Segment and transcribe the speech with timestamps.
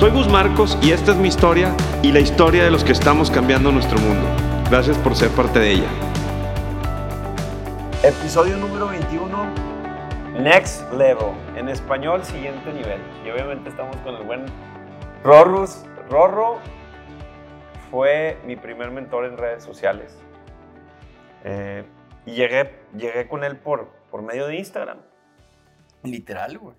[0.00, 3.30] Soy Gus Marcos y esta es mi historia y la historia de los que estamos
[3.30, 4.26] cambiando nuestro mundo.
[4.70, 5.88] Gracias por ser parte de ella.
[8.02, 9.54] Episodio número 21,
[10.40, 11.34] Next Level.
[11.54, 12.98] En español, siguiente nivel.
[13.26, 14.46] Y obviamente estamos con el buen
[15.22, 15.84] Rorrus.
[16.08, 16.60] Rorro
[17.90, 20.18] fue mi primer mentor en redes sociales.
[21.44, 21.84] Eh,
[22.24, 25.02] y llegué, llegué con él por, por medio de Instagram.
[26.04, 26.76] Literal, güey.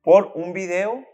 [0.00, 1.04] Por un video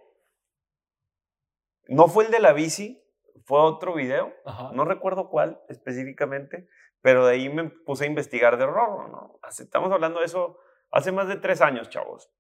[1.91, 3.05] no fue el de la bici,
[3.45, 4.33] fue otro video.
[4.75, 6.69] No recuerdo cuál específicamente,
[7.01, 9.41] pero de ahí me puse a investigar de Rorro, ¿no?
[9.49, 10.57] Estamos hablando de eso
[10.93, 12.33] hace más de tres años, chavos.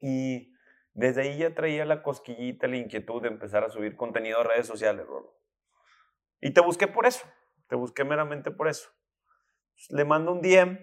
[0.00, 0.54] Y
[0.94, 4.66] desde ahí ya traía la cosquillita, la inquietud de empezar a subir contenido a redes
[4.66, 5.38] sociales, Rorro.
[6.40, 7.26] Y te busqué por eso,
[7.68, 8.90] te busqué meramente por eso.
[9.90, 10.78] Le mando un DM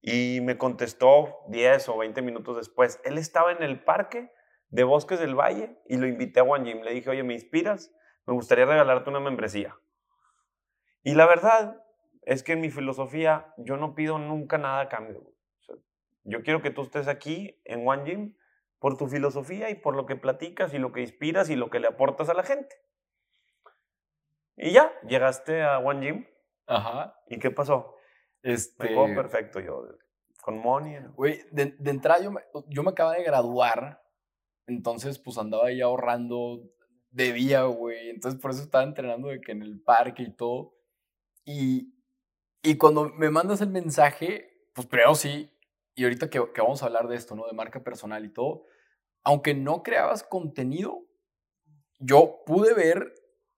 [0.00, 2.98] y me contestó 10 o 20 minutos después.
[3.04, 4.32] Él estaba en el parque
[4.70, 6.82] de Bosques del Valle y lo invité a One Gym.
[6.82, 7.94] Le dije, oye, ¿me inspiras?
[8.26, 9.76] Me gustaría regalarte una membresía.
[11.02, 11.82] Y la verdad
[12.22, 15.22] es que en mi filosofía yo no pido nunca nada a cambio.
[16.24, 18.36] yo quiero que tú estés aquí en One Gym
[18.78, 21.80] por tu filosofía y por lo que platicas y lo que inspiras y lo que
[21.80, 22.76] le aportas a la gente.
[24.56, 26.26] Y ya, llegaste a One Gym.
[26.66, 27.18] Ajá.
[27.28, 27.94] ¿Y qué pasó?
[28.42, 28.94] Este...
[28.94, 29.86] Me perfecto yo,
[30.42, 30.98] con money.
[31.14, 34.02] Güey, de, entrada yo me, yo me acabo de graduar
[34.68, 36.62] entonces, pues andaba ahí ahorrando,
[37.10, 38.10] debía, güey.
[38.10, 40.76] Entonces, por eso estaba entrenando de que en el parque y todo.
[41.44, 41.94] Y,
[42.62, 45.50] y cuando me mandas el mensaje, pues primero sí,
[45.94, 47.46] y ahorita que, que, vamos a hablar de esto, ¿no?
[47.46, 48.64] De marca personal y todo,
[49.24, 51.06] aunque no creabas contenido,
[51.98, 53.14] yo pude ver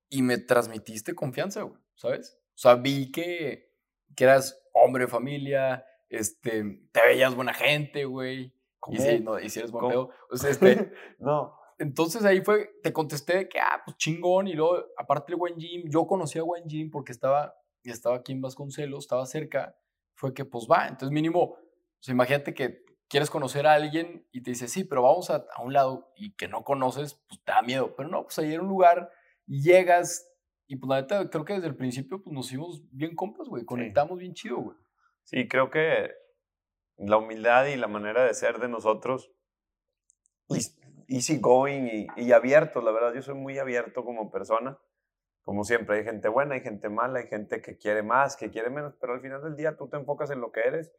[0.09, 2.38] y me transmitiste confianza, güey, ¿sabes?
[2.54, 3.75] O sea, vi que,
[4.16, 6.62] que eras hombre de familia, este,
[6.93, 8.54] te veías buena gente, güey.
[8.88, 10.10] Y si, no, y si eres buen pedo.
[10.48, 11.54] este, no.
[11.78, 14.48] Entonces ahí fue, te contesté que, ah, pues chingón.
[14.48, 17.54] Y luego, aparte el buen Jim, yo conocí a buen Jim porque estaba,
[17.84, 19.76] estaba aquí en Vasconcelos, estaba cerca.
[20.14, 20.88] Fue que, pues va.
[20.88, 21.58] Entonces, mínimo, o
[22.00, 25.62] sea, imagínate que quieres conocer a alguien y te dice, sí, pero vamos a, a,
[25.62, 27.94] un lado y que no conoces, pues te da miedo.
[27.96, 29.10] Pero no, pues ahí era un lugar
[29.46, 30.30] y llegas
[30.70, 33.64] y pues la neta, creo que desde el principio pues nos hicimos bien compas, güey.
[33.64, 34.76] Conectamos bien chido, güey.
[35.24, 36.12] Sí, creo que
[37.00, 39.33] la humildad y la manera de ser de nosotros,
[41.09, 44.78] easy going y, y abiertos, la verdad, yo soy muy abierto como persona.
[45.43, 48.71] Como siempre, hay gente buena, hay gente mala, hay gente que quiere más, que quiere
[48.71, 50.93] menos, pero al final del día tú te enfocas en lo que eres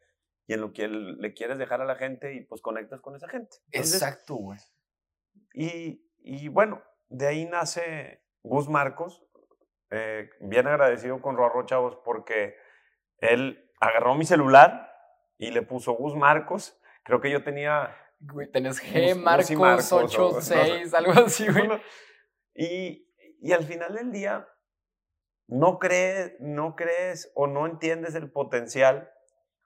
[0.46, 3.28] y en lo que le quieres dejar a la gente y pues conectas con esa
[3.28, 3.56] gente.
[3.70, 4.58] Exacto, güey.
[5.54, 9.24] Y, y, bueno, de ahí nace Gus Marcos,
[9.90, 12.56] eh, bien agradecido con Rorro Chavos porque
[13.18, 14.91] él agarró mi celular
[15.42, 16.78] y le puso Gus Marcos.
[17.02, 17.96] Creo que yo tenía.
[18.52, 21.68] tenés G Marcos, 8, 6, algo así, güey.
[22.54, 23.08] Y,
[23.40, 24.48] y al final del día,
[25.48, 29.10] no crees, no crees o no entiendes el potencial.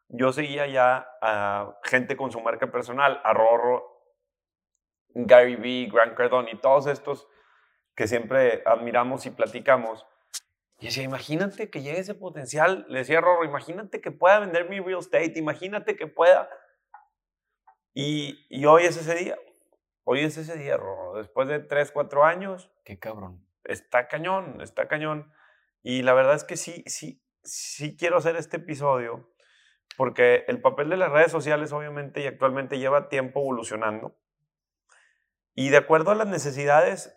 [0.09, 3.85] Yo seguía ya a gente con su marca personal, a Rorro,
[5.11, 7.29] Gary Vee, Grant Cardone y todos estos
[7.95, 10.07] que siempre admiramos y platicamos.
[10.79, 14.79] Y decía, imagínate que llegue ese potencial, le decía Rorro, imagínate que pueda vender mi
[14.81, 16.51] real estate, imagínate que pueda.
[17.95, 19.39] Y, y hoy es ese día,
[20.05, 22.71] hoy es ese día, Rorro, después de 3, 4 años.
[22.85, 23.47] Qué cabrón.
[23.65, 25.33] Está cañón, está cañón.
[25.83, 29.33] Y la verdad es que sí, sí, sí quiero hacer este episodio,
[29.97, 34.15] porque el papel de las redes sociales obviamente y actualmente lleva tiempo evolucionando.
[35.55, 37.17] Y de acuerdo a las necesidades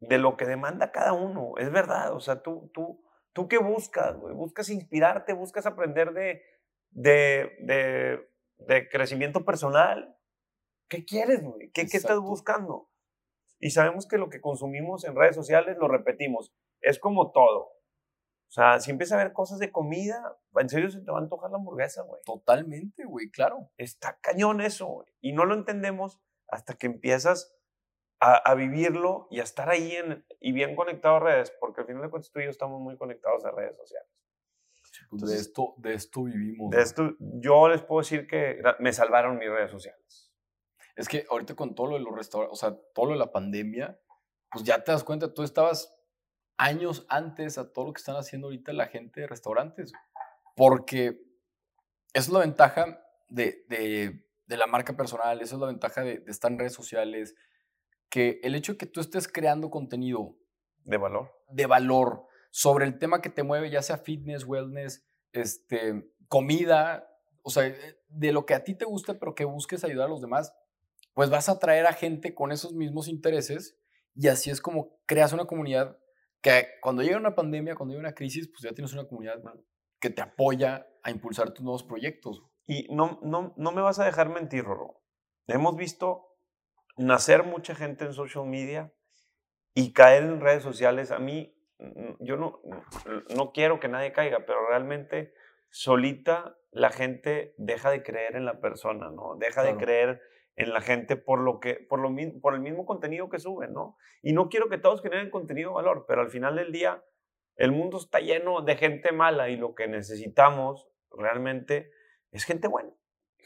[0.00, 1.52] de lo que demanda cada uno.
[1.58, 4.34] Es verdad, o sea, tú, tú, tú qué buscas, güey?
[4.34, 6.42] Buscas inspirarte, buscas aprender de,
[6.90, 8.28] de, de,
[8.58, 10.16] de crecimiento personal.
[10.88, 11.70] ¿Qué quieres, güey?
[11.72, 12.90] ¿Qué, ¿Qué estás buscando?
[13.58, 16.54] Y sabemos que lo que consumimos en redes sociales lo repetimos.
[16.80, 17.76] Es como todo.
[18.48, 21.22] O sea, si empiezas a ver cosas de comida, en serio se te va a
[21.22, 22.20] antojar la hamburguesa, güey.
[22.24, 23.70] Totalmente, güey, claro.
[23.76, 25.08] Está cañón eso, güey.
[25.20, 27.55] Y no lo entendemos hasta que empiezas
[28.20, 32.02] a, vivirlo y a estar ahí en, y bien conectado a redes, porque al final
[32.02, 34.10] de cuentas tú y yo estamos muy conectados a redes sociales.
[35.10, 36.70] Pues, de, esto, de esto vivimos.
[36.70, 40.32] De esto, yo les puedo decir que me salvaron mis redes sociales.
[40.94, 43.30] Es que ahorita con todo lo de los restaurantes, o sea, todo lo de la
[43.30, 44.00] pandemia,
[44.50, 45.94] pues ya te das cuenta, tú estabas
[46.56, 49.92] años antes a todo lo que están haciendo ahorita la gente de restaurantes.
[50.54, 51.22] Porque
[52.14, 52.98] esa es la ventaja
[53.28, 57.34] de, de, la marca personal, esa es la ventaja de, de, estar en redes sociales,
[58.08, 60.36] que el hecho de que tú estés creando contenido
[60.84, 66.10] de valor, de valor sobre el tema que te mueve, ya sea fitness, wellness, este,
[66.28, 67.08] comida,
[67.42, 70.10] o sea, eh, de lo que a ti te guste, pero que busques ayudar a
[70.10, 70.54] los demás,
[71.14, 73.78] pues vas a atraer a gente con esos mismos intereses
[74.14, 75.98] y así es como creas una comunidad
[76.40, 79.42] que cuando llega una pandemia, cuando llega una crisis, pues ya tienes una comunidad
[80.00, 82.42] que te apoya a impulsar tus nuevos proyectos.
[82.66, 85.02] Y no, no, no me vas a dejar mentir, Roro.
[85.46, 86.25] Hemos visto
[86.96, 88.92] nacer mucha gente en social media
[89.74, 91.10] y caer en redes sociales.
[91.10, 91.54] A mí,
[92.20, 92.60] yo no,
[93.34, 95.34] no quiero que nadie caiga, pero realmente
[95.70, 99.36] solita la gente deja de creer en la persona, ¿no?
[99.36, 100.22] Deja de creer
[100.56, 103.96] en la gente por lo que por lo por el mismo contenido que suben, ¿no?
[104.22, 107.04] Y no quiero que todos generen contenido de valor, pero al final del día
[107.56, 111.90] el mundo está lleno de gente mala y lo que necesitamos realmente
[112.30, 112.90] es gente buena,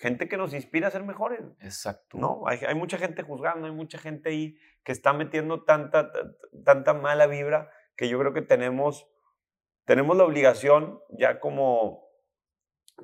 [0.00, 1.40] gente que nos inspira a ser mejores.
[1.60, 2.18] Exacto.
[2.18, 6.10] No, hay, hay mucha gente juzgando, hay mucha gente ahí que está metiendo tanta
[6.64, 9.06] tanta mala vibra que yo creo que tenemos
[9.84, 12.08] tenemos la obligación ya como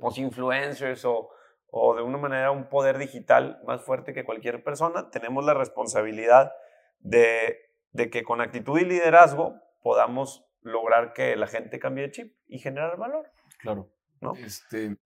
[0.00, 1.30] pues influencers o
[1.78, 6.52] o de una manera un poder digital más fuerte que cualquier persona, tenemos la responsabilidad
[7.00, 7.58] de,
[7.90, 12.58] de que con actitud y liderazgo podamos lograr que la gente cambie de chip y
[12.58, 13.30] generar valor.
[13.58, 13.90] Claro.
[14.20, 14.32] ¿no?
[14.36, 14.96] Este,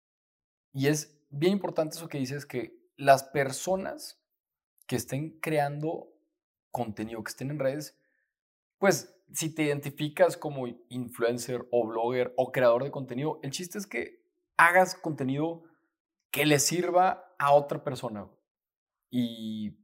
[0.73, 4.21] y es bien importante eso que dices, que las personas
[4.87, 6.13] que estén creando
[6.71, 7.97] contenido, que estén en redes,
[8.79, 13.87] pues si te identificas como influencer o blogger o creador de contenido, el chiste es
[13.87, 14.25] que
[14.57, 15.63] hagas contenido
[16.31, 18.29] que le sirva a otra persona.
[19.11, 19.79] Y,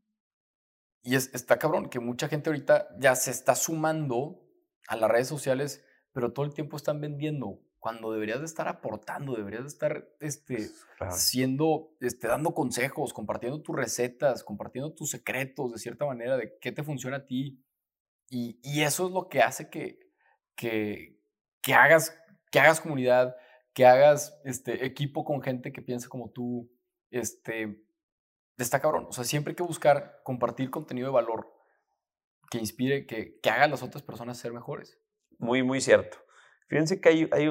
[1.02, 4.42] y es, está cabrón que mucha gente ahorita ya se está sumando
[4.88, 9.36] a las redes sociales, pero todo el tiempo están vendiendo cuando deberías de estar aportando,
[9.36, 10.70] deberías de estar este,
[11.08, 16.72] siendo, este, dando consejos, compartiendo tus recetas, compartiendo tus secretos de cierta manera de qué
[16.72, 17.64] te funciona a ti.
[18.28, 20.00] Y, y eso es lo que hace que,
[20.56, 21.22] que,
[21.62, 23.36] que, hagas, que hagas comunidad,
[23.72, 26.68] que hagas este, equipo con gente que piensa como tú,
[27.12, 27.86] este,
[28.58, 29.06] está cabrón.
[29.08, 31.54] O sea, siempre hay que buscar compartir contenido de valor
[32.50, 35.00] que inspire, que, que haga a las otras personas ser mejores.
[35.38, 36.18] Muy, muy cierto.
[36.68, 37.48] Fíjense que hay, hay,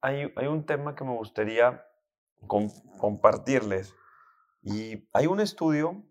[0.00, 1.84] hay, hay un tema que me gustaría
[2.98, 3.94] compartirles.
[4.62, 6.04] Y hay un estudio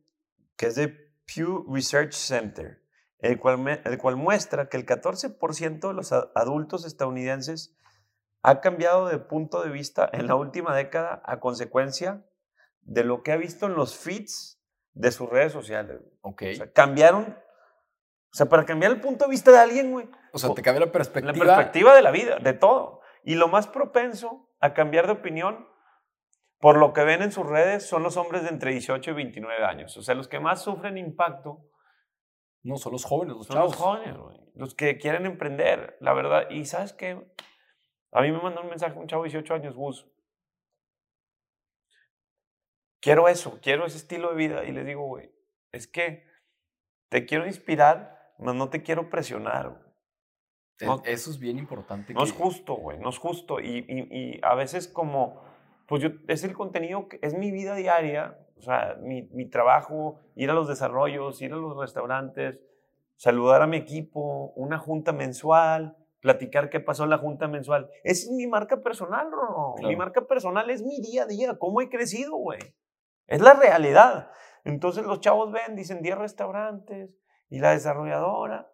[0.56, 0.88] que es de
[1.26, 2.82] Pew Research Center,
[3.20, 7.76] el cual, el cual muestra que el 14% de los adultos estadounidenses
[8.44, 12.26] ha cambiado de punto de vista en la última década a consecuencia
[12.82, 14.62] de lo que ha visto en los feeds
[14.94, 16.02] de sus redes sociales.
[16.22, 16.44] Ok.
[16.52, 17.38] O sea, cambiaron.
[18.32, 20.10] O sea, para cambiar el punto de vista de alguien, güey.
[20.32, 21.34] O sea, te cambia la perspectiva.
[21.34, 22.97] La perspectiva de la vida, de todo.
[23.28, 25.68] Y lo más propenso a cambiar de opinión
[26.62, 29.66] por lo que ven en sus redes son los hombres de entre 18 y 29
[29.66, 29.98] años.
[29.98, 31.70] O sea, los que más sufren impacto.
[32.64, 34.40] No, son los jóvenes, los son Los jóvenes, güey.
[34.56, 36.50] Los que quieren emprender, la verdad.
[36.50, 37.22] Y sabes qué?
[38.14, 40.10] A mí me mandó un mensaje un chavo de 18 años, Bus.
[43.02, 44.64] Quiero eso, quiero ese estilo de vida.
[44.64, 45.30] Y le digo, güey,
[45.74, 46.26] es que
[47.10, 49.87] te quiero inspirar, pero no te quiero presionar.
[51.06, 52.14] Eso es bien importante.
[52.14, 53.60] No es justo, güey, no es justo.
[53.60, 55.42] Y, y, a veces como,
[55.88, 60.20] pues yo, es el contenido, que es mi vida diaria, o sea, mi, mi trabajo,
[60.36, 62.60] ir a los desarrollos, ir a los restaurantes,
[63.16, 67.90] saludar a mi equipo, una junta mensual, platicar qué pasó en la junta mensual.
[68.04, 69.76] Es mi marca personal, no.
[69.80, 72.60] Mi marca personal es mi día a día, cómo he crecido, güey.
[73.28, 74.32] Es la realidad.
[74.64, 77.12] Entonces los chavos ven, dicen 10 restaurantes
[77.50, 78.70] y la desarrolladora.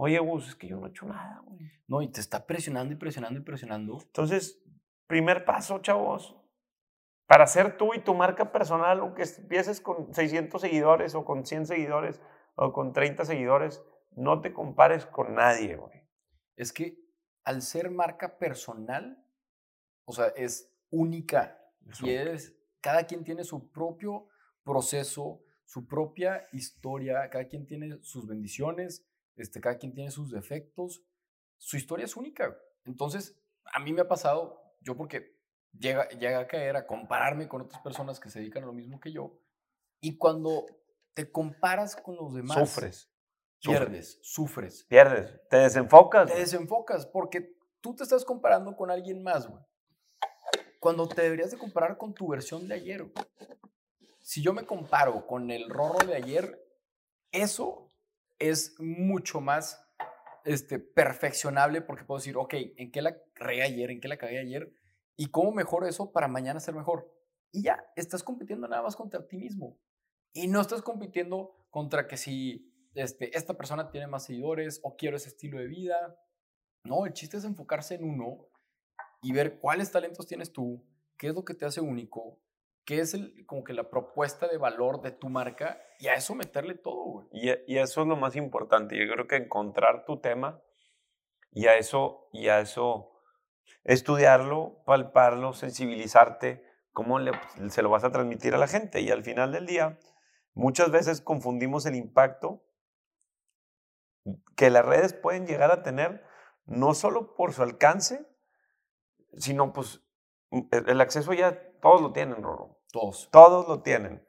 [0.00, 1.70] Oye, Gus, es que yo no he hecho nada, güey.
[1.86, 3.98] No, y te está presionando y presionando y presionando.
[4.00, 4.62] Entonces,
[5.06, 6.36] primer paso, chavos,
[7.26, 11.66] para ser tú y tu marca personal, aunque empieces con 600 seguidores o con 100
[11.66, 12.20] seguidores
[12.54, 15.98] o con 30 seguidores, no te compares con nadie, güey
[16.58, 17.00] es que
[17.44, 19.24] al ser marca personal,
[20.04, 21.56] o sea, es única.
[22.02, 24.26] Y es, cada quien tiene su propio
[24.64, 29.07] proceso, su propia historia, cada quien tiene sus bendiciones,
[29.38, 31.02] este, cada quien tiene sus defectos.
[31.56, 32.56] Su historia es única.
[32.84, 33.40] Entonces,
[33.72, 35.38] a mí me ha pasado, yo porque
[35.72, 39.00] llega, llega a caer a compararme con otras personas que se dedican a lo mismo
[39.00, 39.40] que yo,
[40.00, 40.66] y cuando
[41.14, 43.10] te comparas con los demás, sufres.
[43.60, 44.84] Pierdes, sufres.
[44.84, 46.30] Pierdes, te desenfocas.
[46.30, 49.62] Te desenfocas porque tú te estás comparando con alguien más, güey.
[50.78, 53.12] Cuando te deberías de comparar con tu versión de ayer.
[54.20, 56.64] Si yo me comparo con el rorro de ayer,
[57.32, 57.87] eso
[58.38, 59.84] es mucho más
[60.44, 63.90] este, perfeccionable porque puedo decir, ok, ¿en qué la regué ayer?
[63.90, 64.72] ¿En qué la cagué ayer?
[65.16, 67.12] ¿Y cómo mejoro eso para mañana ser mejor?
[67.52, 69.78] Y ya, estás compitiendo nada más contra ti mismo.
[70.32, 75.16] Y no estás compitiendo contra que si este, esta persona tiene más seguidores o quiero
[75.16, 76.18] ese estilo de vida.
[76.84, 78.48] No, el chiste es enfocarse en uno
[79.22, 80.84] y ver cuáles talentos tienes tú,
[81.16, 82.38] qué es lo que te hace único,
[82.88, 86.74] qué es el, que la propuesta de valor de tu marca y a eso meterle
[86.74, 87.28] todo.
[87.30, 88.96] Y, y, eso es lo más importante.
[88.96, 90.62] Yo creo que encontrar tu tema
[91.52, 93.12] y a eso, y a eso
[93.84, 96.64] estudiarlo, palparlo, sensibilizarte,
[96.94, 97.18] cómo
[97.68, 99.02] se lo vas a transmitir a la gente.
[99.02, 99.98] Y al final del día,
[100.54, 102.64] muchas veces confundimos el impacto
[104.56, 106.24] que las redes pueden llegar a tener,
[106.64, 108.26] no solo por su alcance,
[109.36, 110.02] sino pues
[110.70, 112.77] el acceso ya todos lo tienen, Roro.
[112.92, 113.28] Todos.
[113.30, 114.26] Todos lo tienen.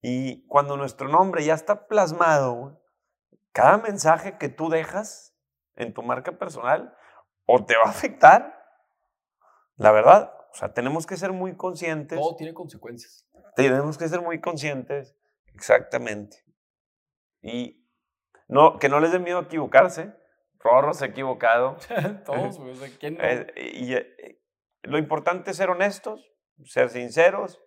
[0.00, 2.82] Y cuando nuestro nombre ya está plasmado,
[3.52, 5.36] cada mensaje que tú dejas
[5.76, 6.96] en tu marca personal
[7.46, 8.54] o te va a afectar,
[9.76, 12.18] la verdad, o sea, tenemos que ser muy conscientes.
[12.18, 13.28] Todo tiene consecuencias.
[13.56, 15.16] Tenemos que ser muy conscientes,
[15.52, 16.44] exactamente.
[17.42, 17.84] Y
[18.48, 20.12] no, que no les dé miedo equivocarse.
[20.60, 21.76] Rorro se ha equivocado.
[22.24, 23.24] Todos, o sea, ¿quién no?
[23.24, 24.40] Eh, y, eh,
[24.82, 26.33] lo importante es ser honestos,
[26.64, 27.60] ser sinceros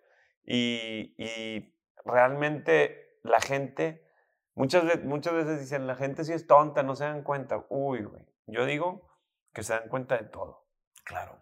[0.44, 4.06] y, y realmente la gente,
[4.54, 7.66] muchas, veces, muchas veces dicen, la gente sí es tonta, no se dan cuenta.
[7.68, 9.08] Uy, güey, yo digo
[9.52, 10.66] que se dan cuenta de todo.
[11.04, 11.40] Claro.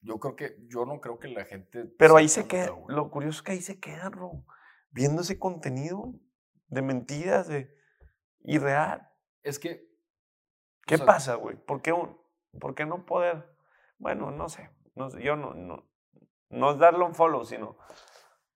[0.00, 1.84] Yo creo que, yo no creo que la gente...
[1.98, 4.44] Pero ahí se queda, lo curioso es que ahí se quedan, Ro,
[4.90, 6.14] viendo ese contenido
[6.68, 7.74] de mentiras, de
[8.40, 9.10] irreal.
[9.42, 9.88] Es que...
[10.86, 11.56] ¿Qué pasa, güey?
[11.56, 11.92] ¿Por qué,
[12.58, 13.44] ¿Por qué no poder?
[13.98, 15.84] Bueno, no sé, no sé yo no, no,
[16.50, 17.76] no es darle un follow, sino...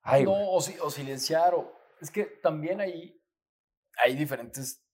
[0.02, 1.72] Ay, no, o, o, silenciar, o...
[2.00, 3.22] Es que también ahí
[4.02, 4.84] hay diferentes,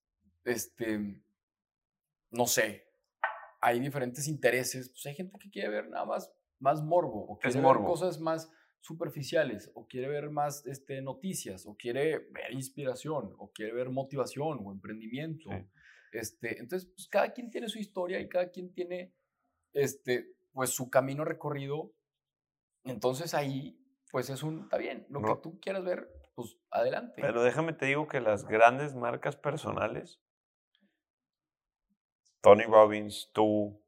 [0.45, 1.23] este,
[2.31, 2.89] no sé,
[3.61, 4.91] hay diferentes intereses.
[4.91, 8.51] Pues hay gente que quiere ver nada más, más morbo, o quiere ver cosas más
[8.81, 14.61] superficiales, o quiere ver más este, noticias, o quiere ver inspiración, o quiere ver motivación
[14.65, 15.51] o emprendimiento.
[16.13, 19.13] Este, entonces, pues cada quien tiene su historia y cada quien tiene
[19.73, 21.93] este, pues, su camino recorrido
[22.91, 23.79] entonces ahí,
[24.11, 27.21] pues es un, está bien, lo que tú quieras ver, pues adelante.
[27.21, 30.21] Pero déjame te digo que las grandes marcas personales,
[32.41, 33.83] Tony Robbins, tú,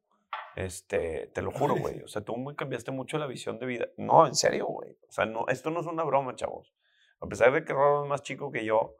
[0.57, 3.89] este, te lo juro, güey, o sea, tú cambiaste mucho la visión de vida.
[3.97, 6.75] No, en serio, güey, o sea, no, esto no es una broma, chavos.
[7.21, 8.97] A pesar de que Rob es más chico que yo,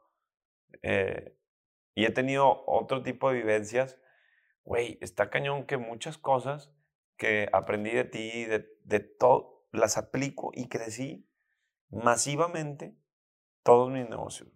[0.81, 1.35] eh,
[1.95, 3.99] y he tenido otro tipo de vivencias,
[4.63, 6.71] güey, está cañón que muchas cosas
[7.17, 11.27] que aprendí de ti, de, de todo, las aplico y crecí
[11.89, 12.95] masivamente
[13.63, 14.49] todos mis negocios.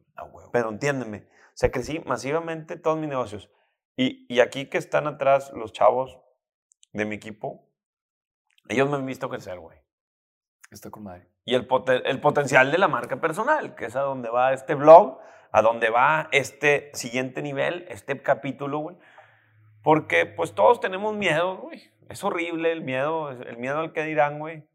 [0.52, 3.52] Pero entiéndeme, o sea, crecí masivamente todos mis negocios.
[3.98, 6.20] Y, y aquí que están atrás los chavos
[6.94, 7.70] de mi equipo,
[8.68, 9.78] ellos me han visto crecer, güey.
[10.72, 11.30] Está con madre.
[11.46, 11.68] Y el,
[12.06, 15.20] el potencial de la marca personal, que es a donde va este blog,
[15.52, 18.98] a donde va este siguiente nivel, este capítulo, güey.
[19.84, 21.92] Porque pues todos tenemos miedo, güey.
[22.10, 24.68] Es horrible el miedo, el miedo al que dirán, güey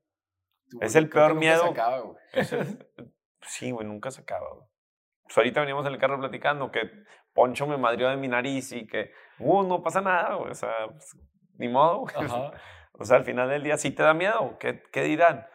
[0.81, 1.63] es el peor miedo.
[1.63, 2.17] Se acaba, güey.
[3.43, 4.69] sí, güey, nunca se acaba, güey.
[5.25, 6.91] Pues ahorita veníamos en el carro platicando que
[7.33, 10.51] Poncho me madrió de mi nariz y que, uh, no pasa nada, güey.
[10.51, 11.17] O sea, pues,
[11.57, 12.15] ni modo, güey.
[13.01, 14.59] O sea, al final del día sí te da miedo.
[14.59, 15.47] ¿Qué, qué dirán?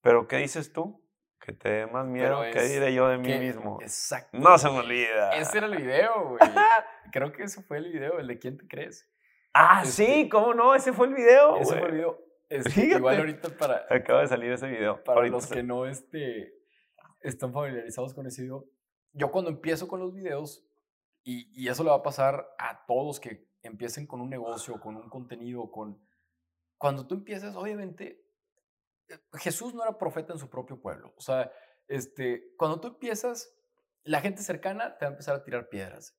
[0.00, 1.06] Pero, ¿qué dices tú?
[1.38, 2.40] Que te dé más miedo.
[2.50, 3.78] ¿Qué diré yo de mí mismo?
[3.82, 4.38] Exacto.
[4.38, 5.32] No se me olvida.
[5.36, 6.38] Ese era el video, güey.
[7.12, 9.06] Creo que ese fue el video, el de quién te crees.
[9.52, 10.74] Ah, sí, este ¿cómo no?
[10.74, 11.58] Ese fue el video.
[11.58, 12.25] Ese fue el video.
[12.48, 13.86] Este, igual ahorita para...
[13.90, 15.02] Acaba de salir ese video.
[15.02, 16.54] Para los que no este,
[17.20, 18.66] están familiarizados con ese video,
[19.12, 20.64] yo cuando empiezo con los videos,
[21.24, 24.96] y, y eso le va a pasar a todos que empiecen con un negocio, con
[24.96, 26.00] un contenido, con...
[26.78, 28.24] Cuando tú empiezas, obviamente,
[29.08, 31.14] eh, Jesús no era profeta en su propio pueblo.
[31.16, 31.50] O sea,
[31.88, 33.54] este, cuando tú empiezas,
[34.02, 36.16] la gente cercana te va a empezar a tirar piedras.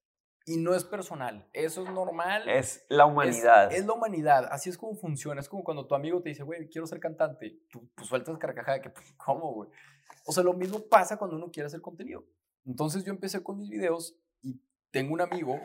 [0.47, 2.47] Y no es personal, eso es normal.
[2.47, 3.69] Es la humanidad.
[3.69, 5.41] Es, la humanidad, así es como funciona.
[5.41, 7.59] Es como cuando tu amigo te dice, güey, quiero ser cantante.
[7.69, 9.69] Tú pues, sueltas carcajada, que, pues, ¿cómo, güey?
[10.25, 12.23] O sea, lo mismo pasa cuando uno quiere hacer contenido.
[12.65, 14.57] Entonces yo empecé con mis videos y
[14.89, 15.59] tengo un amigo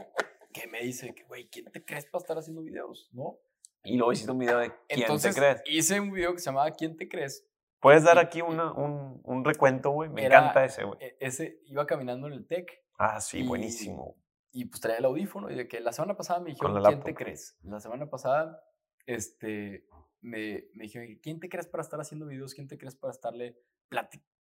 [0.53, 3.09] que me dice, que, güey, ¿quién te crees para estar haciendo videos?
[3.13, 3.39] ¿No?
[3.85, 5.63] Y luego hiciste un video de ¿quién te crees?
[5.65, 7.47] Hice un video que se llamaba ¿Quién te crees?
[7.79, 10.11] ¿Puedes dar aquí una, un, un, recuento, güey?
[10.11, 10.99] Me encanta ese, güey.
[11.01, 12.83] E, ese iba caminando en el TEC.
[12.99, 14.17] Ah, sí, buenísimo
[14.53, 17.15] y pues traía el audífono y de que la semana pasada me dijeron, ¿quién te
[17.15, 17.57] crees?
[17.63, 18.63] La semana pasada
[19.07, 19.89] este,
[20.21, 22.55] me, me dijeron, ¿quién te crees para estar haciendo videos?
[22.55, 23.59] ¿Quién te crees para estarle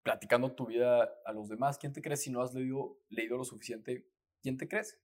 [0.02, 1.78] platicando tu vida a los demás?
[1.78, 4.08] ¿Quién te crees si no has leído, leído lo suficiente?
[4.42, 5.00] ¿Quién te crees?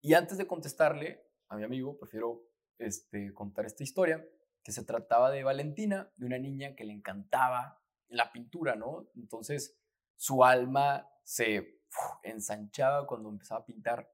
[0.00, 2.44] Y antes de contestarle, a mi amigo, prefiero
[2.78, 4.24] este, contar esta historia,
[4.62, 9.08] que se trataba de Valentina, de una niña que le encantaba la pintura, ¿no?
[9.16, 9.80] Entonces
[10.16, 11.80] su alma se
[12.22, 14.12] ensanchaba cuando empezaba a pintar.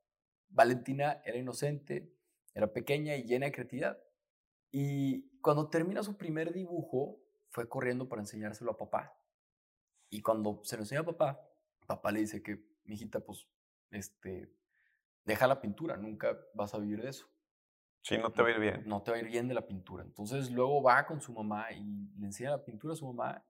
[0.55, 2.11] Valentina era inocente,
[2.55, 3.99] era pequeña y llena de creatividad.
[4.71, 7.21] Y cuando termina su primer dibujo,
[7.51, 9.17] fue corriendo para enseñárselo a papá.
[10.11, 11.41] Y cuando se lo enseña a papá,
[11.87, 13.47] papá le dice que, mijita, pues,
[13.91, 14.49] este,
[15.25, 17.29] deja la pintura, nunca vas a vivir de eso.
[18.03, 18.83] Sí, no te va a ir bien.
[18.87, 20.05] No te va a ir bien de la pintura.
[20.05, 23.45] Entonces luego va con su mamá y le enseña la pintura a su mamá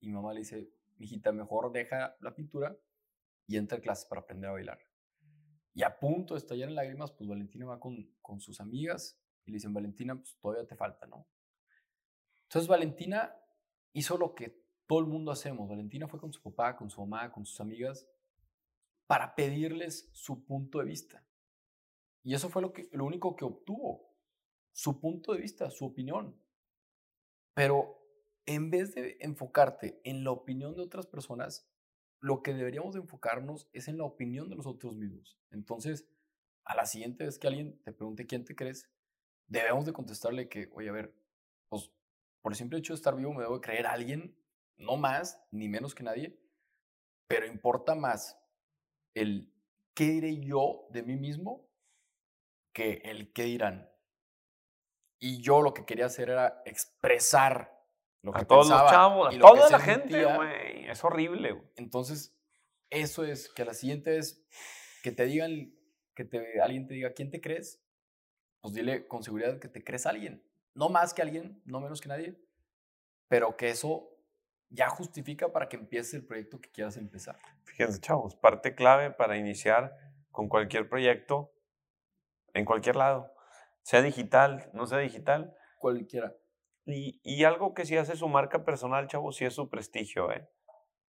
[0.00, 2.76] y mamá le dice, mijita, mejor deja la pintura
[3.46, 4.78] y entra a clases para aprender a bailar.
[5.74, 9.50] Y a punto de estallar en lágrimas, pues Valentina va con, con sus amigas y
[9.50, 11.26] le dicen, Valentina, pues todavía te falta, ¿no?
[12.44, 13.34] Entonces Valentina
[13.92, 15.68] hizo lo que todo el mundo hacemos.
[15.68, 18.06] Valentina fue con su papá, con su mamá, con sus amigas,
[19.06, 21.24] para pedirles su punto de vista.
[22.22, 24.14] Y eso fue lo, que, lo único que obtuvo,
[24.72, 26.38] su punto de vista, su opinión.
[27.54, 28.06] Pero
[28.46, 31.71] en vez de enfocarte en la opinión de otras personas,
[32.22, 35.36] lo que deberíamos enfocarnos es en la opinión de nosotros mismos.
[35.50, 36.08] Entonces,
[36.64, 38.88] a la siguiente vez que alguien te pregunte quién te crees,
[39.48, 41.14] debemos de contestarle que, oye, a ver,
[41.68, 41.90] pues
[42.40, 44.36] por el simple hecho de estar vivo me debo de creer a alguien,
[44.76, 46.38] no más ni menos que nadie,
[47.26, 48.38] pero importa más
[49.14, 49.52] el
[49.94, 51.68] qué diré yo de mí mismo
[52.72, 53.90] que el qué dirán.
[55.18, 57.84] Y yo lo que quería hacer era expresar
[58.22, 60.71] lo que a todos los chavos, a toda la gente, güey.
[60.92, 61.66] Es horrible, güey.
[61.76, 62.36] Entonces,
[62.90, 64.46] eso es que a la siguiente vez
[65.02, 65.74] que te digan,
[66.14, 67.82] que te, alguien te diga quién te crees,
[68.60, 70.46] pues dile con seguridad que te crees a alguien.
[70.74, 72.38] No más que alguien, no menos que nadie,
[73.28, 74.10] pero que eso
[74.68, 77.38] ya justifica para que empieces el proyecto que quieras empezar.
[77.64, 79.96] Fíjense, chavos, parte clave para iniciar
[80.30, 81.54] con cualquier proyecto
[82.52, 83.32] en cualquier lado,
[83.82, 85.56] sea digital, no sea digital.
[85.78, 86.36] Cualquiera.
[86.84, 90.46] Y, y algo que sí hace su marca personal, chavos, sí es su prestigio, ¿eh?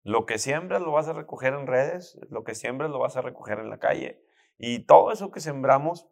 [0.06, 3.22] Lo que siembras lo vas a recoger en redes, lo que siembras lo vas a
[3.22, 4.24] recoger en la calle.
[4.60, 6.08] Y todo eso que sembramos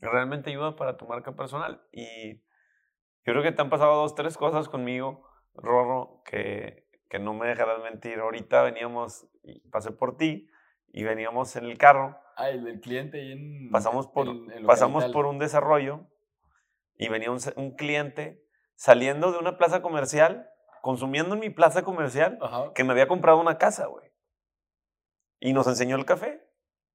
[0.00, 1.80] realmente ayuda para tu marca personal.
[1.92, 2.38] Y
[3.24, 7.46] yo creo que te han pasado dos, tres cosas conmigo, Rorro, que, que no me
[7.46, 8.18] dejarás mentir.
[8.18, 10.50] Ahorita veníamos, y pasé por ti,
[10.92, 12.18] y veníamos en el carro.
[12.36, 13.70] Ah, el cliente ahí en.
[13.70, 14.26] Pasamos por,
[14.66, 16.08] pasamos por un desarrollo
[16.96, 20.50] y venía un, un, cliente saliendo de una plaza comercial,
[20.82, 22.38] consumiendo en mi plaza comercial,
[22.74, 24.10] que me había comprado una casa, güey.
[25.40, 26.44] Y nos enseñó el café.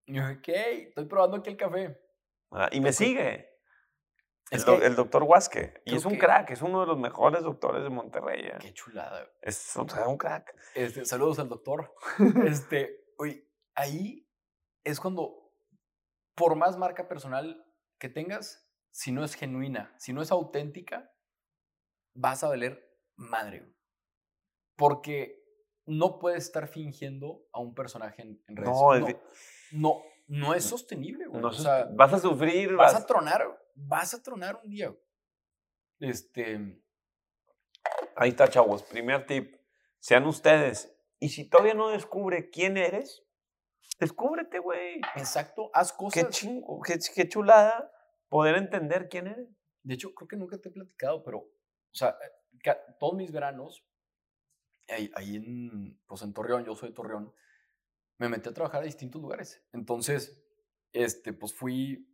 [0.10, 2.00] Ok, estoy probando aquí el café.
[2.52, 3.50] Ah, y me sigue.
[4.52, 5.82] El, el, doctor Huasque.
[5.86, 8.46] Y es un crack, es uno de los mejores doctores de Monterrey.
[8.46, 8.58] ¿eh?
[8.60, 9.28] Qué chulada.
[9.42, 10.54] Es un crack.
[10.76, 11.96] Este, saludos al doctor.
[12.46, 14.30] este, oye, ahí
[14.84, 15.52] es cuando,
[16.36, 17.66] por más marca personal
[17.98, 21.12] que tengas, si no es genuina, si no es auténtica,
[22.14, 23.72] vas a valer madre.
[24.76, 25.42] Porque
[25.86, 28.70] no puedes estar fingiendo a un personaje en, redes.
[28.70, 29.08] No, no,
[29.72, 31.42] no, no, es sostenible, güey.
[31.42, 32.74] vas a sufrir.
[32.76, 33.44] Vas, a tronar,
[33.76, 34.96] vas a tronar un día.
[36.00, 36.82] Este.
[38.16, 38.84] Ahí está, chavos.
[38.84, 39.56] Primer tip.
[40.00, 40.96] Sean ustedes.
[41.20, 43.24] Y si todavía no descubre quién eres,
[44.00, 45.02] Descúbrete, güey.
[45.16, 46.26] Exacto, haz cosas.
[46.26, 47.92] Qué chingo, qué, chulada
[48.28, 49.48] poder entender quién eres.
[49.84, 51.50] De hecho, creo que nunca te he platicado, pero, o
[51.96, 52.18] sea,
[53.00, 53.86] todos mis veranos,
[54.90, 57.34] ahí, ahí en, pues en Torreón, yo soy de Torreón,
[58.18, 59.64] me metí a trabajar a distintos lugares.
[59.74, 60.42] Entonces,
[60.92, 62.10] este, pues fui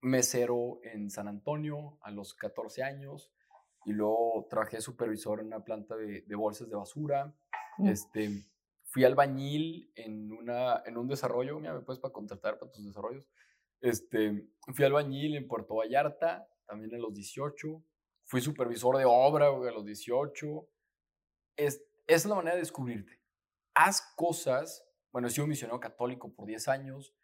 [0.00, 3.32] mesero en San Antonio a los 14 años
[3.84, 7.34] y luego trabajé supervisor en una planta de, de bolsas de basura.
[7.78, 7.88] Mm.
[7.88, 8.46] Este,
[8.96, 13.28] Fui albañil en, una, en un desarrollo, mira, me puedes para contratar para tus desarrollos.
[13.80, 17.84] Este, fui albañil en Puerto Vallarta, también a los 18.
[18.26, 20.68] Fui supervisor de obra a los 18.
[21.56, 23.20] Es, es la manera de descubrirte.
[23.74, 27.14] Haz cosas, bueno, he sido misionero católico por 10 años.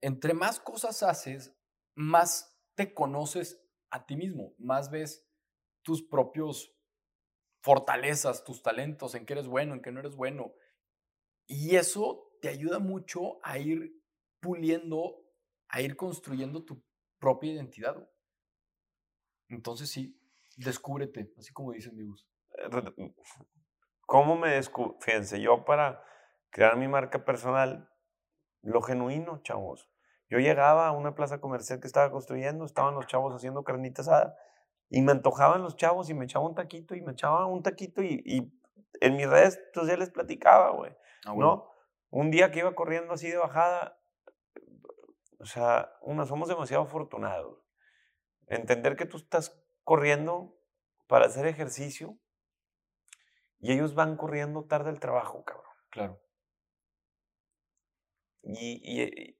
[0.00, 1.54] Entre más cosas haces,
[1.94, 5.26] más te conoces a ti mismo, más ves
[5.82, 6.74] tus propios
[7.62, 10.54] fortalezas, tus talentos, en qué eres bueno, en qué no eres bueno,
[11.46, 14.00] y eso te ayuda mucho a ir
[14.40, 15.26] puliendo,
[15.68, 16.82] a ir construyendo tu
[17.18, 18.08] propia identidad.
[19.48, 20.19] Entonces sí,
[20.56, 22.28] descúbrete, así como dicen amigos.
[22.58, 23.14] Eh,
[24.06, 24.96] ¿Cómo me descubro?
[25.00, 26.02] Fíjense, yo para
[26.50, 27.88] crear mi marca personal,
[28.62, 29.90] lo genuino, chavos.
[30.28, 34.36] Yo llegaba a una plaza comercial que estaba construyendo, estaban los chavos haciendo carnita asada
[34.88, 38.02] y me antojaban los chavos y me echaba un taquito y me echaba un taquito
[38.02, 38.52] y, y
[39.00, 40.92] en mis redes ya les platicaba, güey.
[41.24, 41.70] Ah, ¿no?
[42.10, 43.96] Un día que iba corriendo así de bajada,
[45.38, 47.64] O sea, uno, somos demasiado afortunados.
[48.46, 49.56] Entender que tú estás
[49.90, 50.56] corriendo
[51.08, 52.16] para hacer ejercicio
[53.58, 55.74] y ellos van corriendo tarde al trabajo, cabrón.
[55.90, 56.22] Claro.
[58.44, 59.36] Y, y,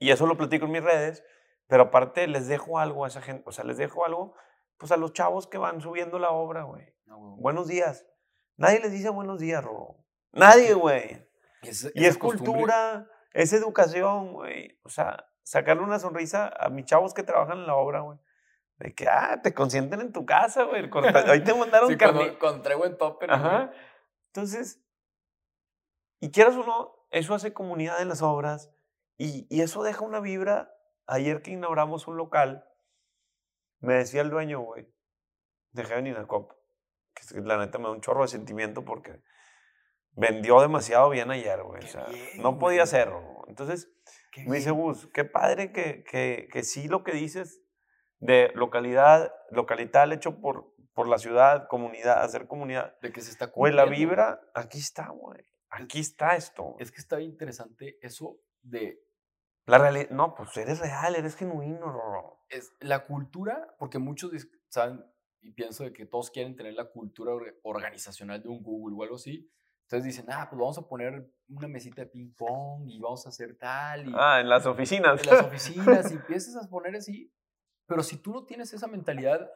[0.00, 1.22] y, eso lo platico en mis redes,
[1.68, 4.34] pero aparte les dejo algo a esa gente, o sea, les dejo algo,
[4.78, 6.92] pues a los chavos que van subiendo la obra, güey.
[7.06, 8.04] Buenos días.
[8.56, 10.04] Nadie les dice buenos días, Robo.
[10.32, 11.24] Nadie, güey.
[11.94, 14.76] y es cultura, es educación, güey.
[14.82, 18.18] O sea, sacarle una sonrisa a mis chavos que trabajan en la obra, güey.
[18.84, 20.90] De que, ah, te consienten en tu casa, güey.
[21.30, 22.36] Hoy te mandaron sí, carne.
[22.36, 23.24] Con, en tope.
[23.30, 23.72] Ajá.
[24.26, 24.84] Entonces,
[26.20, 28.70] y quieras o no, eso hace comunidad en las obras
[29.16, 30.70] y, y eso deja una vibra.
[31.06, 32.68] Ayer que inauguramos un local,
[33.80, 34.86] me decía el dueño, güey,
[35.70, 36.54] de Heaven in a Cup,
[37.14, 39.22] que la neta me da un chorro de sentimiento porque
[40.12, 41.82] vendió demasiado bien ayer, güey.
[41.82, 43.44] O sea, no podía hacerlo.
[43.48, 43.90] Entonces,
[44.46, 47.63] me dice, Gus, qué padre que, que, que sí lo que dices
[48.24, 52.98] de localidad, localital hecho por, por la ciudad, comunidad, hacer comunidad.
[53.00, 55.44] De que se está Güey, la vibra, aquí está, güey.
[55.68, 56.76] Aquí está esto.
[56.78, 59.00] Es que está bien interesante eso de...
[59.66, 64.30] La realidad, no, pues eres real, eres genuino, Es la cultura, porque muchos
[64.68, 65.02] saben
[65.40, 67.32] y pienso de que todos quieren tener la cultura
[67.62, 69.50] organizacional de un Google o algo así.
[69.82, 73.28] Entonces dicen, ah, pues vamos a poner una mesita de ping pong y vamos a
[73.28, 74.08] hacer tal.
[74.08, 75.20] Y, ah, en las oficinas.
[75.22, 77.30] En las oficinas y empiezas a poner así.
[77.86, 79.50] Pero si tú no tienes esa mentalidad,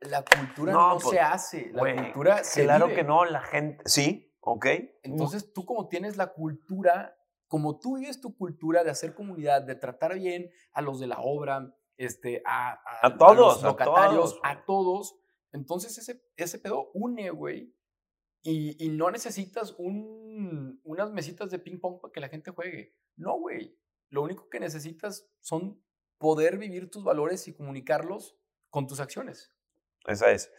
[0.00, 1.70] la cultura no, pues, se hace.
[1.72, 3.82] La cultura se Claro que no, la gente.
[3.86, 4.66] Sí, ok.
[5.02, 9.74] Entonces tú, como tienes la cultura, como tú vives tu cultura de hacer comunidad, de
[9.74, 15.18] tratar bien a los de la obra, este, a, a, todos, los locatarios, a todos.
[15.52, 17.74] Entonces ese, ese pedo une, güey.
[18.42, 22.94] Y, y, no necesitas un, unas mesitas de ping pong para que la gente juegue.
[23.16, 23.76] No, güey.
[24.10, 25.82] Lo único que necesitas son
[26.18, 28.36] poder vivir tus valores y comunicarlos
[28.70, 29.52] con tus acciones.
[30.06, 30.52] Esa es.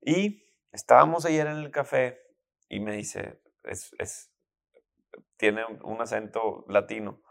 [0.00, 2.20] Y estábamos ayer en el café
[2.68, 4.32] y me dice, es, es
[5.36, 7.22] tiene un acento latino.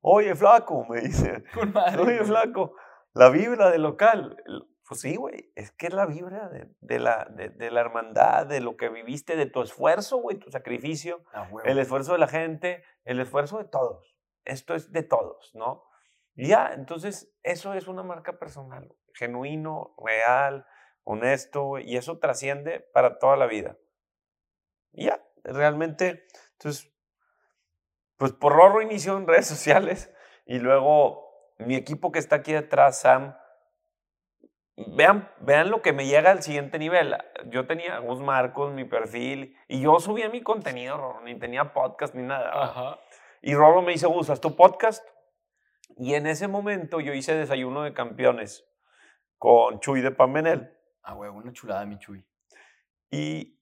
[0.00, 1.44] Oye, flaco, me dice.
[1.98, 2.74] Oye, flaco,
[3.14, 4.36] la vibra del local.
[4.86, 8.60] Pues sí, güey, es que es la vibra de, de la, de, la hermandad, de
[8.60, 11.24] lo que viviste, de tu esfuerzo, güey, tu sacrificio,
[11.64, 14.16] el esfuerzo de la gente, el esfuerzo de todos.
[14.44, 15.84] Esto es de todos, ¿no?
[16.34, 20.66] Y ya, entonces eso es una marca personal, genuino, real,
[21.04, 23.76] honesto, y eso trasciende para toda la vida.
[24.92, 26.90] Y ya, realmente, entonces,
[28.16, 30.12] pues por Rorro inició en redes sociales
[30.46, 33.36] y luego mi equipo que está aquí detrás, Sam,
[34.76, 37.16] vean, vean lo que me llega al siguiente nivel.
[37.46, 42.14] Yo tenía Gus Marcos, mi perfil, y yo subía mi contenido, Rorro, ni tenía podcast
[42.14, 42.98] ni nada.
[43.42, 45.06] Y Rorro me dice, Gus, ¿haz tu podcast?
[45.96, 48.64] Y en ese momento yo hice desayuno de campeones
[49.38, 50.76] con Chuy de Pamenel.
[51.02, 52.24] Ah, güey, una chulada, mi Chuy.
[53.10, 53.58] Y,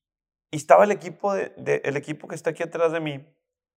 [0.50, 3.26] y estaba el equipo, de, el equipo que está aquí atrás de mí,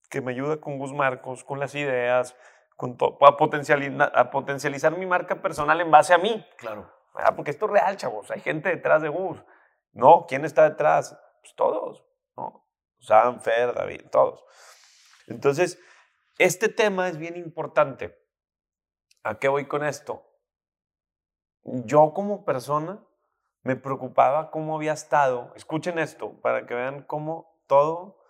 [0.10, 2.36] que me ayuda con Gus Marcos, con las ideas,
[2.76, 6.46] con a, potencializar, a potencializar mi marca personal en base a mí.
[6.58, 6.92] Claro.
[7.16, 8.30] Ah, porque esto es real, chavos.
[8.32, 9.44] Hay gente detrás de Gus.
[9.92, 11.18] No, ¿quién está detrás?
[11.42, 12.04] Pues todos.
[12.36, 12.68] ¿no?
[13.00, 14.44] Sam, Fer, David, todos.
[15.28, 15.80] Entonces,
[16.38, 18.23] este tema es bien importante.
[19.24, 20.24] ¿A qué voy con esto?
[21.64, 23.00] Yo como persona
[23.62, 25.54] me preocupaba cómo había estado.
[25.56, 28.22] Escuchen esto para que vean cómo todo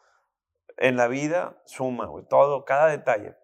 [0.78, 2.26] en la vida suma, güey.
[2.26, 3.36] Todo, cada detalle.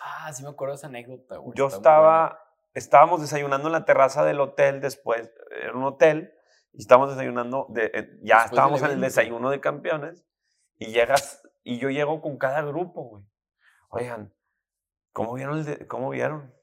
[0.00, 1.56] Ah, sí me acuerdo de esa anécdota, güey.
[1.56, 6.32] Yo estaba, estábamos desayunando en la terraza del hotel después, era un hotel,
[6.72, 10.24] y estábamos desayunando, de, eh, ya estábamos en el desayuno de campeones,
[10.76, 13.24] y llegas, y yo llego con cada grupo, güey.
[13.90, 14.32] Oigan,
[15.12, 15.58] ¿cómo vieron?
[15.58, 16.54] El ¿Cómo vieron?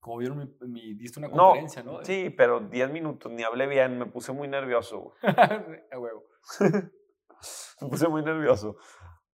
[0.00, 2.04] Como vieron mi, diste una conferencia, ¿no?
[2.04, 5.14] Sí, pero 10 minutos, ni hablé bien, me puse muy nervioso.
[5.22, 6.24] A huevo.
[7.80, 8.76] me puse muy nervioso.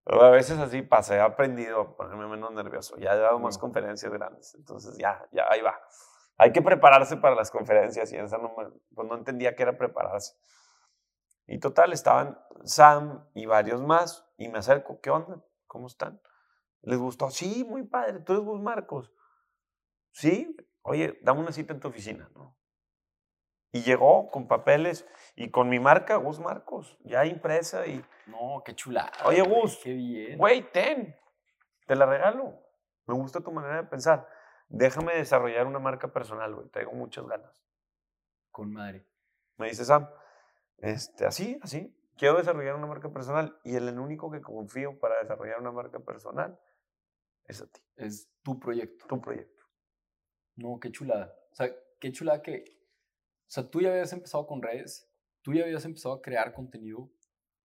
[0.05, 2.95] A veces así pasa, he aprendido a ponerme menos nervioso.
[2.97, 5.79] Ya he dado más conferencias grandes, entonces ya, ya, ahí va.
[6.37, 10.35] Hay que prepararse para las conferencias y esa no, pues no entendía que era prepararse.
[11.47, 15.43] Y total, estaban Sam y varios más y me acerco, ¿qué onda?
[15.67, 16.21] ¿Cómo están?
[16.81, 17.31] ¿Les gustó?
[17.31, 18.19] Sí, muy padre.
[18.19, 19.11] ¿Tú eres Gus Marcos?
[20.15, 22.55] Sí, oye, dame una cita en tu oficina, ¿no?
[23.73, 28.01] Y llegó con papeles y con mi marca, Gus Marcos, ya impresa y...
[28.27, 29.11] No, qué chulada.
[29.25, 30.37] Oye, Gus, qué bien.
[30.37, 31.13] Güey, ten,
[31.85, 32.63] te la regalo.
[33.07, 34.25] Me gusta tu manera de pensar.
[34.69, 36.69] Déjame desarrollar una marca personal, güey.
[36.69, 37.61] Tengo muchas ganas.
[38.51, 39.05] Con madre.
[39.57, 40.09] Me dice Sam,
[40.77, 41.93] este, así, así.
[42.17, 46.57] Quiero desarrollar una marca personal y el único que confío para desarrollar una marca personal
[47.47, 47.81] es a ti.
[47.97, 49.07] Es tu proyecto.
[49.07, 49.54] Tu proyecto.
[50.55, 51.33] No, qué chulada.
[51.51, 55.09] O sea, qué chulada que, o sea, tú ya habías empezado con redes,
[55.41, 57.09] tú ya habías empezado a crear contenido.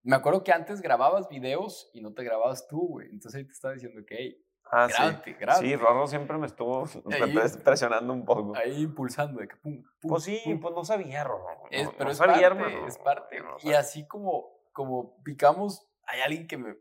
[0.03, 3.09] Me acuerdo que antes grababas videos y no te grababas tú, güey.
[3.11, 5.35] Entonces ahí te estaba diciendo que, hey, Ah, sí.
[5.59, 6.85] Sí, Rorro siempre me estuvo
[7.65, 8.57] presionando un poco.
[8.57, 11.65] Ahí impulsando, de que pum, pum Pues sí, pues no sabía, Rorro.
[11.99, 13.43] pero es parte, es parte.
[13.65, 16.77] y así como, como picamos, hay alguien que, me,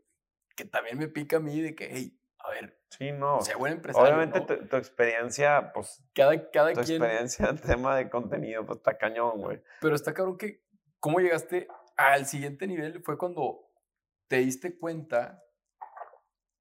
[0.54, 3.40] que también me pica a mí de que, hey, a ver, Sí, no.
[3.40, 4.08] Sea buen empresario.
[4.08, 6.02] Obviamente tu, experiencia, pues.
[6.12, 9.62] Cada, cada tu experiencia en tema de contenido, pues está cañón, güey.
[9.80, 10.62] Pero está cabrón que.
[10.98, 13.02] ¿Cómo llegaste al siguiente nivel?
[13.02, 13.70] Fue cuando
[14.28, 15.42] te diste cuenta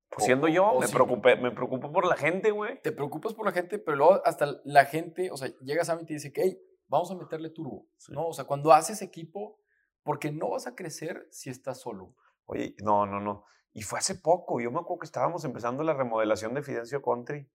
[0.09, 2.81] pues, siendo yo, me, preocupé, me preocupo por la gente, güey.
[2.81, 6.03] Te preocupas por la gente, pero luego hasta la gente, o sea, llegas a mí
[6.03, 8.27] y te dice que, hey, vamos a meterle turbo, ¿no?
[8.27, 9.59] O sea, cuando haces equipo,
[10.03, 12.15] porque no vas a crecer si estás solo.
[12.45, 13.45] Oye, no, no, no.
[13.73, 17.47] Y fue hace poco, yo me acuerdo que estábamos empezando la remodelación de Fidencio Country.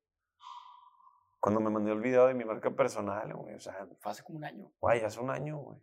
[1.40, 3.86] Cuando me mandé el video de mi marca personal, güey, o sea.
[3.98, 4.72] Fue hace como un año.
[4.80, 5.78] Güey, hace un año, güey.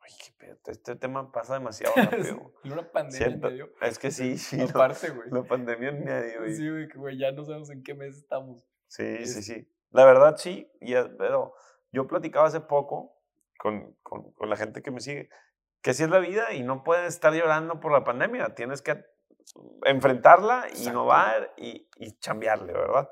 [0.00, 0.58] Ay, qué pedo.
[0.66, 2.52] Este tema pasa demasiado rápido.
[2.64, 3.72] una pandemia en medio.
[3.82, 4.60] Es que sí, sí.
[4.62, 5.28] Aparte, güey.
[5.30, 6.54] La pandemia en medio, güey.
[6.54, 8.66] Sí, güey, que güey, ya no sabemos en qué mes estamos.
[8.86, 9.68] Sí, sí, sí.
[9.90, 10.70] La verdad, sí.
[10.80, 11.54] Y, pero
[11.92, 13.16] yo platicaba hace poco
[13.58, 15.28] con, con, con, la gente que me sigue
[15.86, 18.56] que así es la vida y no puedes estar llorando por la pandemia.
[18.56, 19.04] Tienes que
[19.84, 23.10] enfrentarla, innovar y, y chambearle, ¿verdad?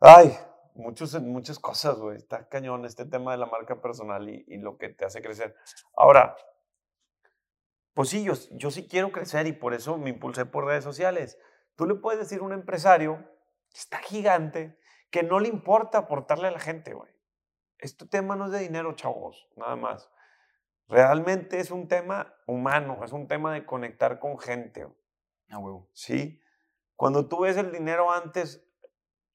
[0.00, 0.36] Ay,
[0.74, 2.16] muchos, muchas cosas, güey.
[2.16, 5.54] Está cañón este tema de la marca personal y, y, lo que te hace crecer.
[5.94, 6.36] Ahora,
[7.94, 11.38] pues sí, yo, yo sí quiero crecer y por eso me impulsé por redes sociales.
[11.76, 13.18] Tú le puedes decir a un empresario
[13.70, 14.78] que está gigante
[15.10, 17.10] que no le importa aportarle a la gente, güey.
[17.78, 20.10] Este tema no es de dinero, chavos, nada más.
[20.88, 24.86] Realmente es un tema humano, es un tema de conectar con gente.
[25.50, 25.88] Ah, huevo.
[25.92, 26.40] Sí.
[26.96, 28.66] Cuando tú ves el dinero antes,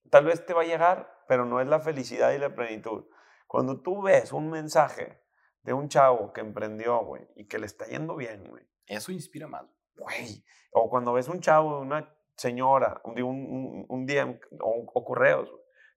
[0.10, 3.06] tal vez te va a llegar, pero no es la felicidad y la plenitud.
[3.48, 5.22] Cuando tú ves un mensaje
[5.64, 8.64] de un chavo que emprendió, güey, y que le está yendo bien, güey.
[8.86, 9.66] Eso inspira más.
[9.96, 10.44] Güey.
[10.72, 15.50] O cuando ves un chavo de una señora, de un, un, DM o, correos,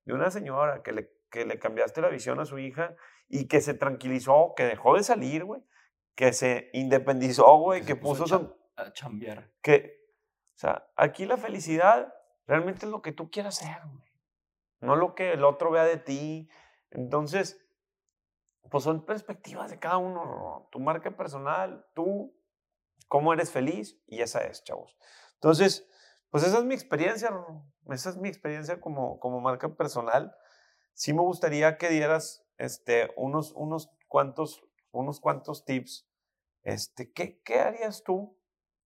[0.04, 2.94] de una señora que le, que le cambiaste la visión a su hija
[3.28, 5.62] y que se tranquilizó, que dejó de salir, güey,
[6.14, 8.24] que se independizó, güey, que, puso,
[8.76, 9.50] a, chambear.
[9.60, 9.97] Que,
[10.58, 12.12] o sea, aquí la felicidad
[12.48, 14.10] realmente es lo que tú quieras güey.
[14.80, 16.50] No lo que el otro vea de ti.
[16.90, 17.64] Entonces,
[18.68, 20.68] pues son perspectivas de cada uno.
[20.72, 22.36] Tu marca personal, tú,
[23.06, 24.98] cómo eres feliz, y esa es, chavos.
[25.34, 25.88] Entonces,
[26.28, 27.30] pues esa es mi experiencia,
[27.90, 30.34] esa es mi experiencia como, como marca personal.
[30.92, 36.10] Sí me gustaría que dieras este, unos, unos, cuantos, unos cuantos tips.
[36.64, 38.36] Este, ¿qué, ¿Qué harías tú?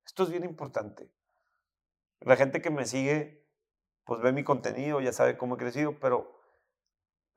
[0.05, 1.09] Esto es bien importante.
[2.21, 3.45] La gente que me sigue,
[4.05, 6.39] pues ve mi contenido, ya sabe cómo he crecido, pero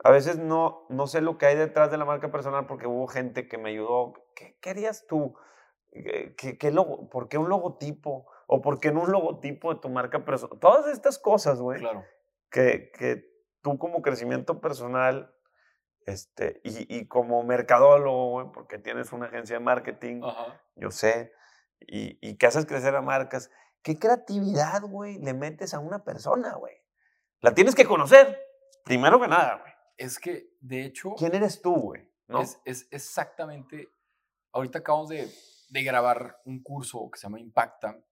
[0.03, 3.07] a veces no, no sé lo que hay detrás de la marca personal porque hubo
[3.07, 4.15] gente que me ayudó.
[4.35, 5.35] ¿Qué, harías tú?
[6.37, 8.27] ¿Qué, qué logo, ¿Por qué un logotipo?
[8.47, 10.59] ¿O por qué en un logotipo de tu marca personal?
[10.59, 11.81] Todas estas cosas, güey.
[11.81, 12.05] Claro.
[12.51, 13.25] Que, que
[13.63, 15.35] tú como crecimiento personal
[16.07, 20.21] este, y, y como mercadólogo, porque tienes una agencia de marketing,
[20.77, 21.33] yo sé,
[21.81, 23.51] y, y que haces crecer a marcas,
[23.85, 26.75] ¿qué creatividad, güey, le metes a una persona, güey?
[27.41, 28.37] La tienes que conocer,
[28.83, 29.73] primero que nada, güey.
[29.97, 31.15] Es que, de hecho...
[31.17, 32.11] ¿Quién eres tú, güey?
[32.27, 32.41] ¿No?
[32.41, 33.89] Es, es, exactamente...
[34.53, 35.29] Ahorita acabamos de,
[35.69, 38.03] de grabar un curso que se llama Impacta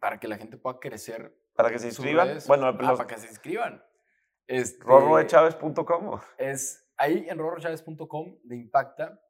[0.00, 1.36] para que la gente pueda crecer.
[1.54, 2.38] Para que se inscriban.
[2.46, 3.84] Bueno, ah, para que se inscriban.
[4.46, 6.20] Este, Rorrodechaves.com.
[6.38, 9.20] Es ahí en rorrochaves.com de Impacta.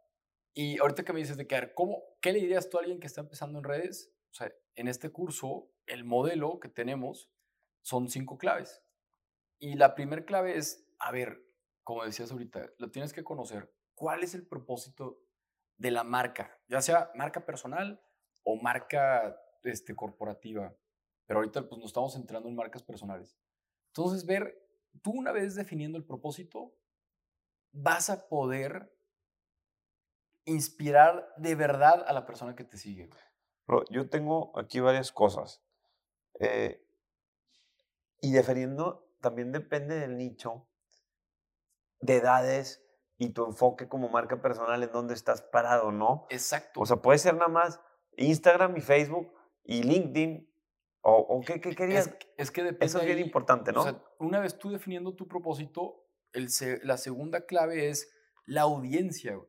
[0.55, 3.07] Y ahorita que me dices de que, ¿cómo, ¿qué le dirías tú a alguien que
[3.07, 4.15] está empezando en redes?
[4.31, 7.33] O sea, en este curso, el modelo que tenemos
[7.83, 8.83] son cinco claves.
[9.59, 11.43] Y la primera clave es, a ver,
[11.83, 13.73] como decías ahorita, lo tienes que conocer.
[13.95, 15.21] ¿Cuál es el propósito
[15.79, 16.61] de la marca?
[16.69, 18.01] Ya sea marca personal
[18.45, 20.77] o marca este, corporativa.
[21.27, 23.37] Pero ahorita pues nos estamos centrando en marcas personales.
[23.89, 24.57] Entonces, ver,
[25.03, 26.75] tú una vez definiendo el propósito,
[27.73, 28.95] vas a poder
[30.45, 33.11] inspirar de verdad a la persona que te sigue.
[33.91, 35.63] Yo tengo aquí varias cosas.
[36.41, 36.85] Eh,
[38.21, 40.67] y definiendo, también depende del nicho,
[42.01, 42.85] de edades
[43.17, 46.27] y tu enfoque como marca personal en dónde estás parado, ¿no?
[46.31, 46.81] Exacto.
[46.81, 47.81] O sea, puede ser nada más
[48.17, 49.33] Instagram y Facebook
[49.65, 50.49] y LinkedIn.
[51.01, 52.15] ¿O, qué, querías?
[52.37, 52.87] Es, que depende.
[52.87, 53.81] Eso es bien importante, ¿no?
[53.81, 56.05] O sea, una vez tú definiendo tu propósito,
[56.83, 58.13] la segunda clave es
[58.45, 59.41] la audiencia.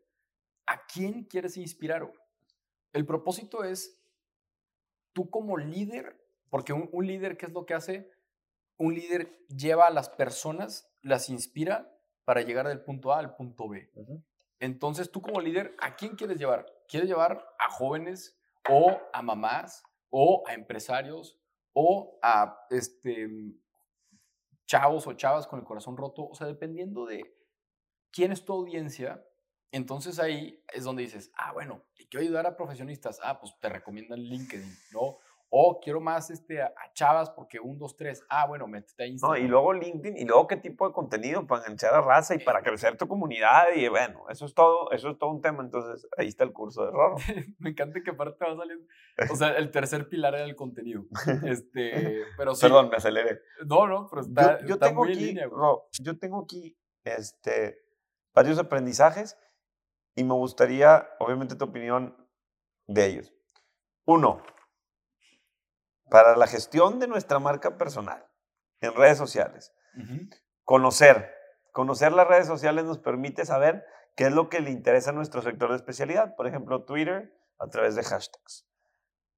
[0.66, 2.10] ¿A quién quieres inspirar?
[2.94, 3.99] El propósito es
[5.14, 6.20] tú como líder,
[6.50, 8.10] porque un, líder, ¿qué es lo que hace?
[8.80, 11.94] un líder lleva a las personas, las inspira
[12.24, 13.92] para llegar del punto A al punto B.
[14.60, 16.66] Entonces, tú como líder, ¿a quién quieres llevar?
[16.88, 21.38] ¿Quieres llevar a jóvenes o a mamás o a empresarios
[21.74, 23.28] o a este,
[24.66, 26.28] chavos o chavas con el corazón roto?
[26.28, 27.36] O sea, dependiendo de
[28.12, 29.26] quién es tu audiencia,
[29.72, 33.20] entonces ahí es donde dices, ah, bueno, quiero ayudar a profesionistas.
[33.24, 35.18] Ah, pues te recomiendan LinkedIn, ¿no?
[35.52, 38.24] O quiero más este, a, chavas porque un, dos, tres.
[38.30, 39.16] Ah, bueno, métete ahí.
[39.16, 42.38] No, y luego LinkedIn, y luego qué tipo de contenido para enganchar a raza y
[42.38, 43.64] eh, para crecer tu comunidad.
[43.76, 45.64] Y bueno, eso es todo, eso es todo un tema.
[45.64, 47.16] Entonces, ahí está el curso de Roro.
[47.58, 48.88] Me encanta que aparte va a salir.
[49.32, 51.06] O sea, el tercer pilar era el contenido.
[51.44, 52.62] Este, pero sí.
[52.62, 53.42] Perdón, me aceleré.
[53.66, 55.50] No, no, pero está, yo, tengo aquí, línea,
[56.00, 57.82] yo tengo aquí este,
[58.36, 59.36] varios aprendizajes
[60.16, 62.16] y me gustaría, obviamente, tu opinión
[62.88, 63.34] de ellos.
[64.06, 64.42] Uno,
[66.10, 68.26] para la gestión de nuestra marca personal
[68.82, 69.74] en redes sociales.
[70.64, 71.34] Conocer.
[71.72, 75.42] Conocer las redes sociales nos permite saber qué es lo que le interesa a nuestro
[75.42, 76.36] sector de especialidad.
[76.36, 78.68] Por ejemplo, Twitter a través de hashtags.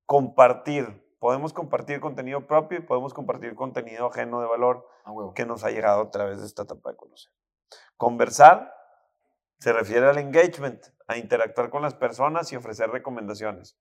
[0.06, 1.08] Compartir.
[1.20, 4.88] Podemos compartir contenido propio y podemos compartir contenido ajeno de valor
[5.36, 7.32] que nos ha llegado a través de esta etapa de conocer.
[7.96, 8.74] Conversar
[9.62, 13.78] se refiere al engagement, a interactuar con las personas y ofrecer recomendaciones,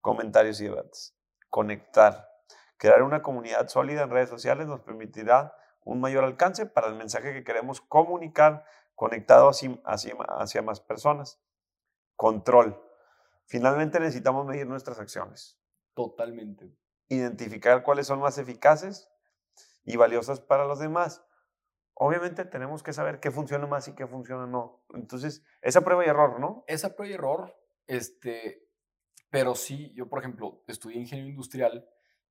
[0.00, 1.14] comentarios y debates.
[1.50, 2.30] Conectar.
[2.78, 7.34] Crear una comunidad sólida en redes sociales nos permitirá un mayor alcance para el mensaje
[7.34, 8.64] que queremos comunicar
[8.94, 11.38] conectado hacia, hacia, más personas.
[12.16, 12.82] Control.
[13.44, 15.60] Finalmente necesitamos medir nuestras acciones.
[15.92, 16.74] Totalmente.
[17.08, 19.10] Identificar cuáles son más eficaces
[19.84, 21.22] y valiosas para los demás
[22.00, 24.84] obviamente tenemos que saber qué funciona más y qué funciona no.
[24.94, 26.64] Entonces, esa prueba y error, ¿no?
[26.66, 27.56] Esa prueba y error,
[27.86, 28.68] este,
[29.30, 31.88] pero sí, yo por ejemplo, estudié ingeniería industrial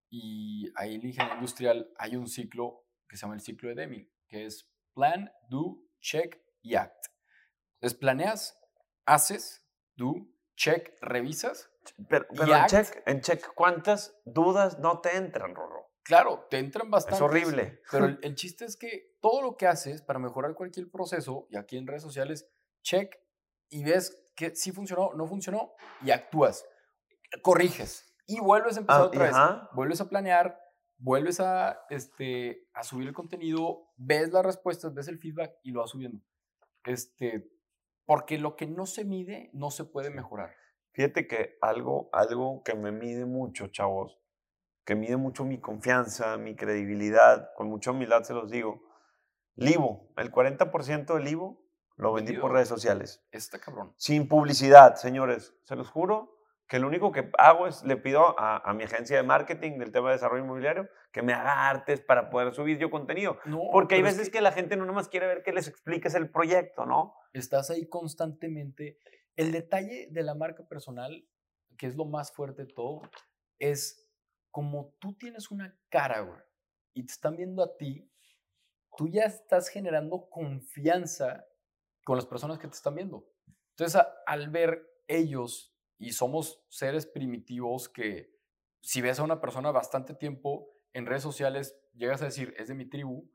[0.10, 4.10] y ahí en ingeniería industrial hay un ciclo que se llama el ciclo de Deming,
[4.28, 7.08] que es plan, do, check y act.
[7.82, 8.58] Es planeas,
[9.06, 11.70] haces, do, check, revisas.
[12.10, 15.87] Pero, en, check, en check, ¿cuántas dudas no te entran, Rorro?
[16.08, 17.16] Claro, te entran bastante.
[17.16, 17.82] Es horrible.
[17.92, 21.78] Pero el, chiste es que todo lo que haces para mejorar cualquier proceso, y aquí
[21.78, 22.50] en redes sociales,
[22.82, 23.14] check
[23.70, 26.66] y ves que sí funcionó, no funcionó, y actúas.
[27.42, 28.16] Corriges.
[28.26, 29.36] Y vuelves a empezar ah, otra vez.
[29.74, 30.58] Vuelves a planear,
[30.98, 35.82] vuelves a, este, a subir el contenido, ves las respuestas, ves el feedback y lo
[35.82, 36.22] vas subiendo.
[36.86, 37.52] Este,
[38.06, 40.56] porque lo que no se mide no se puede mejorar.
[40.94, 44.18] Fíjate que algo, algo que me mide mucho, chavos,
[44.88, 48.82] que mide mucho mi confianza, mi credibilidad, con mucha humildad se los digo.
[49.56, 51.62] Livo, el 40% del Livo
[51.98, 53.22] lo vendí por redes sociales.
[53.32, 53.94] Está cabrón.
[53.98, 55.54] Sin publicidad, señores.
[55.64, 56.38] Se los juro
[56.70, 60.08] que lo único que hago es le pido a, mi agencia de marketing del tema
[60.08, 63.38] de desarrollo inmobiliario que me haga artes para poder subir yo contenido.
[63.74, 64.38] Porque hay veces que...
[64.38, 64.42] que...
[64.42, 67.14] la gente no nomás quiere ver que les expliques el proyecto, ¿no?
[67.34, 69.00] Estás ahí constantemente.
[69.36, 71.28] El detalle de la marca personal,
[71.78, 73.02] que es lo más fuerte de todo,
[73.60, 74.07] es
[74.58, 76.42] como tú tienes una cara, güey,
[76.96, 78.12] y te están viendo a ti,
[78.98, 81.46] tú ya estás generando confianza
[82.04, 83.32] con las personas que te están viendo.
[83.76, 88.36] Entonces, al ver ellos, y somos seres primitivos que
[88.82, 92.74] si ves a una persona bastante tiempo en redes sociales, llegas a decir, es de
[92.74, 93.30] mi tribu,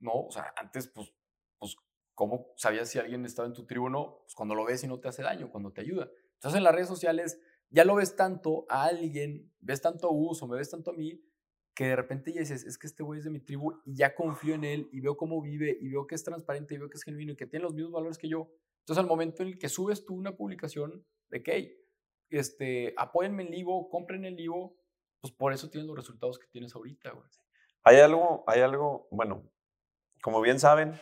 [0.00, 0.14] ¿no?
[0.14, 1.14] O sea, antes, pues,
[1.58, 1.76] pues
[2.12, 4.18] ¿cómo sabías si alguien estaba en tu tribu o no?
[4.22, 6.10] Pues cuando lo ves y no te hace daño, cuando te ayuda.
[6.34, 10.46] Entonces, en las redes sociales ya lo ves tanto a alguien, ves tanto a Uso,
[10.46, 11.22] me ves tanto a mí,
[11.74, 14.14] que de repente ya dices, es que este güey es de mi tribu y ya
[14.14, 16.96] confío en él y veo cómo vive y veo que es transparente y veo que
[16.96, 18.50] es genuino y que tiene los mismos valores que yo.
[18.80, 21.84] Entonces, al momento en el que subes tú una publicación de que,
[22.30, 24.78] este, apóyenme en Livo, compren el Livo,
[25.20, 27.28] pues por eso tienes los resultados que tienes ahorita, güey.
[27.82, 29.48] Hay algo, hay algo, bueno,
[30.22, 30.94] como bien saben,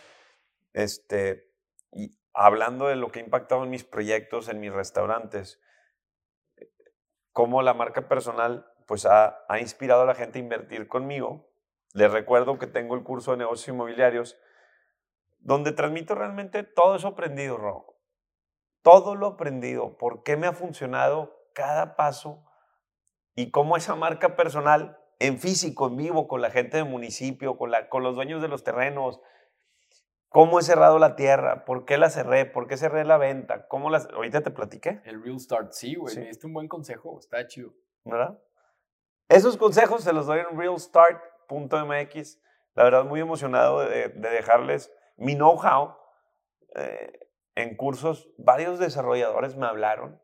[0.72, 1.52] este,
[1.92, 5.60] y hablando de lo que ha impactado en mis proyectos, en mis restaurantes,
[7.34, 11.50] cómo la marca personal pues ha, inspirado a la gente a invertir conmigo.
[11.92, 14.38] Les recuerdo que tengo el curso de negocios inmobiliarios
[15.40, 17.98] donde transmito realmente todo eso aprendido, Ro.
[18.82, 22.44] Todo lo aprendido, por qué me ha funcionado cada paso
[23.34, 27.72] y cómo esa marca personal en físico, en vivo, con la gente del municipio, con,
[28.02, 29.20] los dueños de los terrenos,
[30.34, 31.64] ¿Cómo he cerrado la tierra?
[31.64, 32.44] ¿Por qué la cerré?
[32.44, 33.68] ¿Por qué cerré la venta?
[33.68, 34.08] ¿Cómo las...
[34.08, 35.00] Ahorita te platiqué.
[35.04, 36.12] El Real Start, sí, güey.
[36.12, 36.28] Sí.
[36.42, 37.20] un buen consejo.
[37.20, 37.72] Está chido.
[38.02, 38.36] ¿Verdad?
[39.28, 42.42] Esos consejos se los doy en realstart.mx.
[42.74, 45.94] La verdad, muy emocionado de, dejarles mi know-how
[46.74, 48.28] eh, en cursos.
[48.36, 50.20] Varios desarrolladores me hablaron.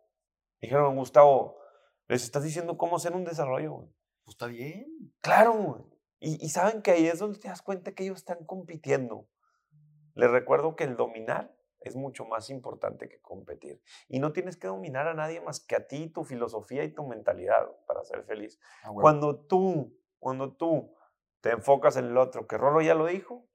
[0.61, 1.61] Dijeron, Gustavo,
[2.09, 3.89] les estás diciendo cómo hacer un desarrollo, güey.
[4.25, 5.15] Pues está bien.
[5.21, 5.85] Claro, güey.
[6.19, 9.29] Y, y saben que ahí es donde te das cuenta que ellos están compitiendo.
[10.15, 13.83] Les recuerdo que el dominar es mucho más importante que competir.
[14.09, 17.07] Y no tienes que dominar a nadie más que a ti, tu filosofía y tu
[17.07, 18.61] mentalidad para ser feliz.
[18.85, 20.95] Ah, cuando tú, cuando tú
[21.41, 23.47] te enfocas en el otro, que Rolo ya lo dijo,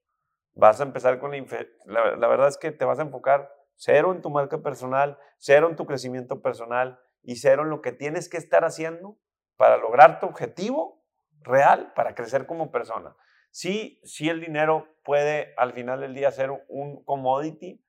[0.54, 4.22] vas a empezar con la, la, verdad es que te vas a enfocar cero en
[4.22, 8.38] tu marca personal, cero en tu crecimiento personal y cero en lo que tienes que
[8.38, 9.20] estar haciendo
[9.58, 11.04] para lograr tu objetivo
[11.42, 13.16] real, para crecer como persona.
[13.56, 17.82] Sí, sí el dinero puede al final del día ser un commodity,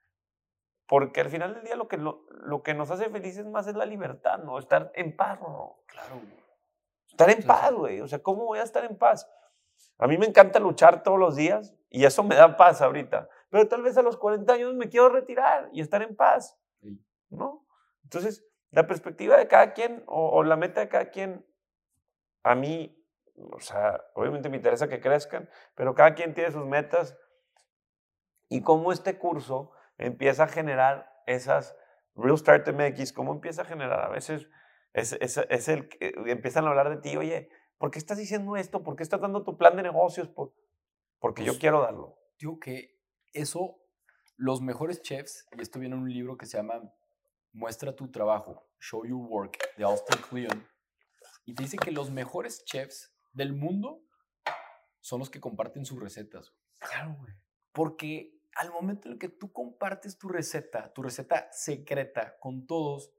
[0.87, 3.85] porque al final del día lo que, lo, que nos hace felices más es la
[3.85, 4.61] libertad, ¿no?
[4.61, 5.81] Estar en paz, ¿no?
[5.87, 6.21] Claro.
[7.09, 8.01] Estar en paz, güey.
[8.01, 9.29] O sea, ¿cómo voy a estar en paz?
[9.99, 13.29] A mí me encanta luchar todos los días y eso me da paz ahorita.
[13.51, 16.57] Pero tal vez a los 40 años me quiero retirar y estar en paz,
[17.29, 17.67] ¿no?
[18.05, 21.45] Entonces, la perspectiva de cada quien o, o la meta de cada quien,
[22.45, 22.95] a mí,
[23.37, 27.18] o sea, obviamente me interesa que crezcan, pero cada quien tiene sus metas
[28.49, 31.76] y como este curso empieza a generar esas
[32.14, 34.49] Real Start MX, cómo empieza a generar a veces
[34.97, 38.57] es, es, es, el que empiezan a hablar de ti, oye, ¿por qué estás diciendo
[38.57, 38.82] esto?
[38.82, 40.30] ¿Por qué estás dando tu plan de negocios?
[41.18, 42.18] porque yo pues, quiero darlo.
[42.39, 42.99] Digo que
[43.34, 43.76] eso,
[44.37, 46.80] los mejores chefs, y esto viene en un libro que se llama
[47.53, 50.66] Muestra tu trabajo, Show Your Work, de Austin Kleon,
[51.45, 54.03] y te dice que los mejores chefs del mundo
[55.01, 56.53] son los que comparten sus recetas.
[56.78, 57.32] Claro, güey.
[57.72, 63.12] Porque al momento en el que tú compartes tu receta, tu receta secreta con todos,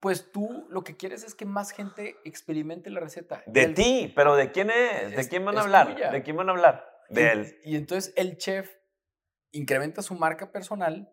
[0.00, 3.42] pues tú lo que quieres es que más gente experimente la receta.
[3.46, 5.14] De ti, pero ¿de quién es?
[5.14, 6.10] ¿De quién van a hablar?
[6.10, 6.84] ¿De quién van a hablar?
[7.10, 7.60] De y, él.
[7.64, 8.74] Y entonces el chef
[9.52, 11.12] incrementa su marca personal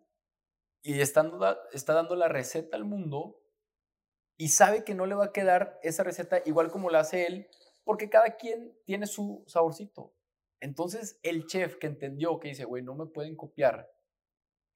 [0.82, 3.40] y está dando, está dando la receta al mundo
[4.36, 7.48] y sabe que no le va a quedar esa receta igual como la hace él,
[7.84, 10.14] porque cada quien tiene su saborcito.
[10.60, 13.90] Entonces, el chef que entendió que dice, güey, no me pueden copiar,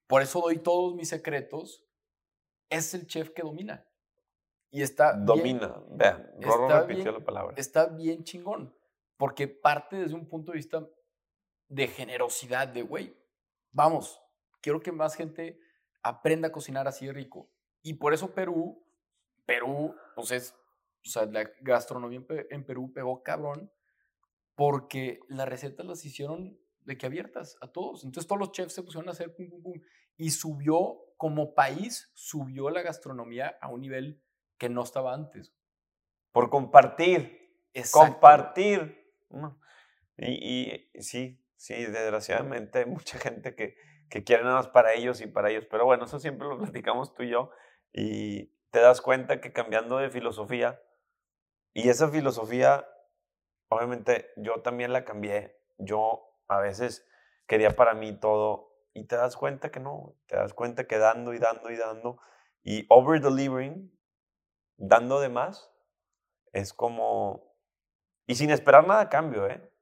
[0.06, 1.84] por eso doy todos mis secretos,
[2.70, 3.86] es el chef que domina.
[4.70, 5.14] Y está.
[5.14, 5.82] Domina.
[5.90, 7.54] Vean, Rorro repitió la palabra.
[7.56, 8.74] Está bien chingón.
[9.16, 10.86] Porque parte desde un punto de vista
[11.68, 13.16] de generosidad, de güey,
[13.72, 14.22] vamos,
[14.60, 15.58] quiero que más gente
[16.02, 17.50] aprenda a cocinar así de rico.
[17.82, 18.82] Y por eso Perú,
[19.44, 20.54] Perú, pues es,
[21.08, 23.72] o sea, la gastronomía en Perú pegó cabrón
[24.54, 28.04] porque las recetas las hicieron de que abiertas a todos.
[28.04, 29.80] Entonces todos los chefs se pusieron a hacer pum, pum, pum.
[30.18, 34.22] Y subió, como país, subió la gastronomía a un nivel
[34.58, 35.54] que no estaba antes.
[36.32, 37.54] Por compartir.
[37.90, 39.14] Compartir.
[40.18, 43.76] Y, y, sí, sí, desgraciadamente hay mucha gente que,
[44.10, 45.66] que quiere nada más para ellos y para ellos.
[45.70, 47.50] Pero bueno, eso siempre lo platicamos tú y yo.
[47.94, 50.82] Y te das cuenta que cambiando de filosofía,
[51.72, 52.86] y esa filosofía
[53.68, 55.56] obviamente yo también la cambié.
[55.78, 57.06] Yo a veces
[57.46, 61.34] quería para mí todo y te das cuenta que no, te das cuenta que dando
[61.34, 62.20] y dando y dando
[62.62, 63.96] y over delivering,
[64.76, 65.70] dando de más,
[66.52, 67.54] es como,
[68.26, 69.72] y sin esperar nada a cambio, ¿eh?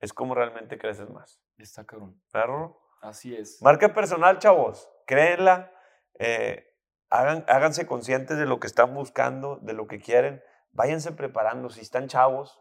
[0.00, 1.42] Es como realmente creces más.
[1.56, 2.20] Está cabrón.
[2.30, 2.80] ¿Claro?
[3.00, 3.60] Así es.
[3.62, 4.90] Marca personal, chavos.
[5.06, 5.72] Créenla.
[6.18, 6.74] Eh,
[7.08, 10.42] hagan, háganse conscientes de lo que están buscando, de lo que quieren.
[10.74, 11.70] Váyanse preparando.
[11.70, 12.60] Si están chavos,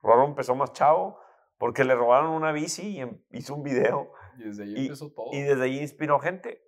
[0.00, 1.18] Roro empezó más chavo
[1.58, 4.12] porque le robaron una bici y em, hizo un video.
[4.38, 5.30] Y desde ahí empezó todo.
[5.32, 6.62] Y desde ahí inspiró gente.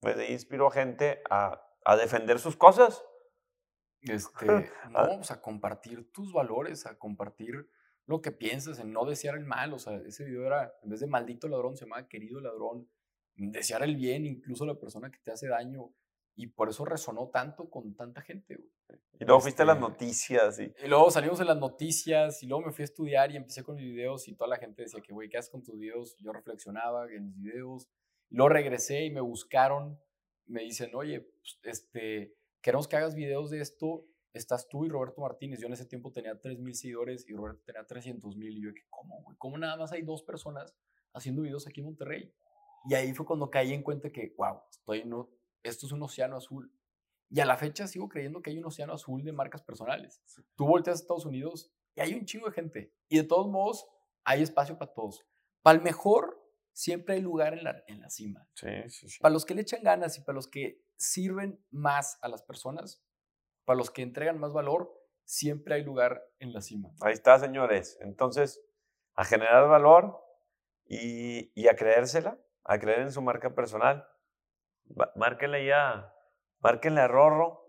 [0.00, 3.04] Desde ahí inspiró gente a, a defender sus cosas.
[4.00, 4.46] Este,
[4.90, 7.70] no, a, pues, a compartir tus valores, a compartir
[8.06, 9.72] lo que piensas, en no desear el mal.
[9.72, 12.88] O sea, ese video era, en vez de maldito ladrón, se llamaba querido ladrón.
[13.34, 15.94] Desear el bien, incluso la persona que te hace daño.
[16.34, 18.58] Y por eso resonó tanto con tanta gente,
[19.18, 20.58] Y luego fuiste a las este, noticias.
[20.60, 20.72] Y...
[20.84, 20.88] y...
[20.88, 23.84] luego salimos en las noticias y luego me fui a estudiar y empecé con mis
[23.84, 26.16] videos y toda la gente decía que, güey, ¿qué haces con tus videos?
[26.18, 27.88] Yo reflexionaba en mis videos.
[28.30, 29.98] Y luego regresé y me buscaron.
[30.46, 34.06] Me dicen, oye, pues, este, queremos que hagas videos de esto.
[34.32, 35.60] Estás tú y Roberto Martínez.
[35.60, 38.56] Yo en ese tiempo tenía 3.000 seguidores y Roberto tenía 300.000.
[38.56, 39.36] Y yo, ¿cómo, güey?
[39.36, 40.74] ¿Cómo nada más hay dos personas
[41.12, 42.32] haciendo videos aquí en Monterrey?
[42.88, 45.28] Y ahí fue cuando caí en cuenta que, wow, estoy no,
[45.62, 46.72] esto es un océano azul.
[47.30, 50.22] Y a la fecha sigo creyendo que hay un océano azul de marcas personales.
[50.54, 52.94] Tú volteas a Estados Unidos y hay un chingo de gente.
[53.08, 53.86] Y de todos modos,
[54.24, 55.24] hay espacio para todos.
[55.62, 58.46] Para el mejor, siempre hay lugar en la, en la cima.
[58.54, 59.18] Sí, sí, sí.
[59.20, 63.02] Para los que le echan ganas y para los que sirven más a las personas,
[63.64, 64.92] para los que entregan más valor,
[65.24, 66.92] siempre hay lugar en la cima.
[67.00, 67.96] Ahí está, señores.
[68.02, 68.62] Entonces,
[69.14, 70.22] a generar valor
[70.84, 74.06] y, y a creérsela, a creer en su marca personal
[75.16, 76.12] márquenle ya,
[76.60, 77.66] márquenle a Rorro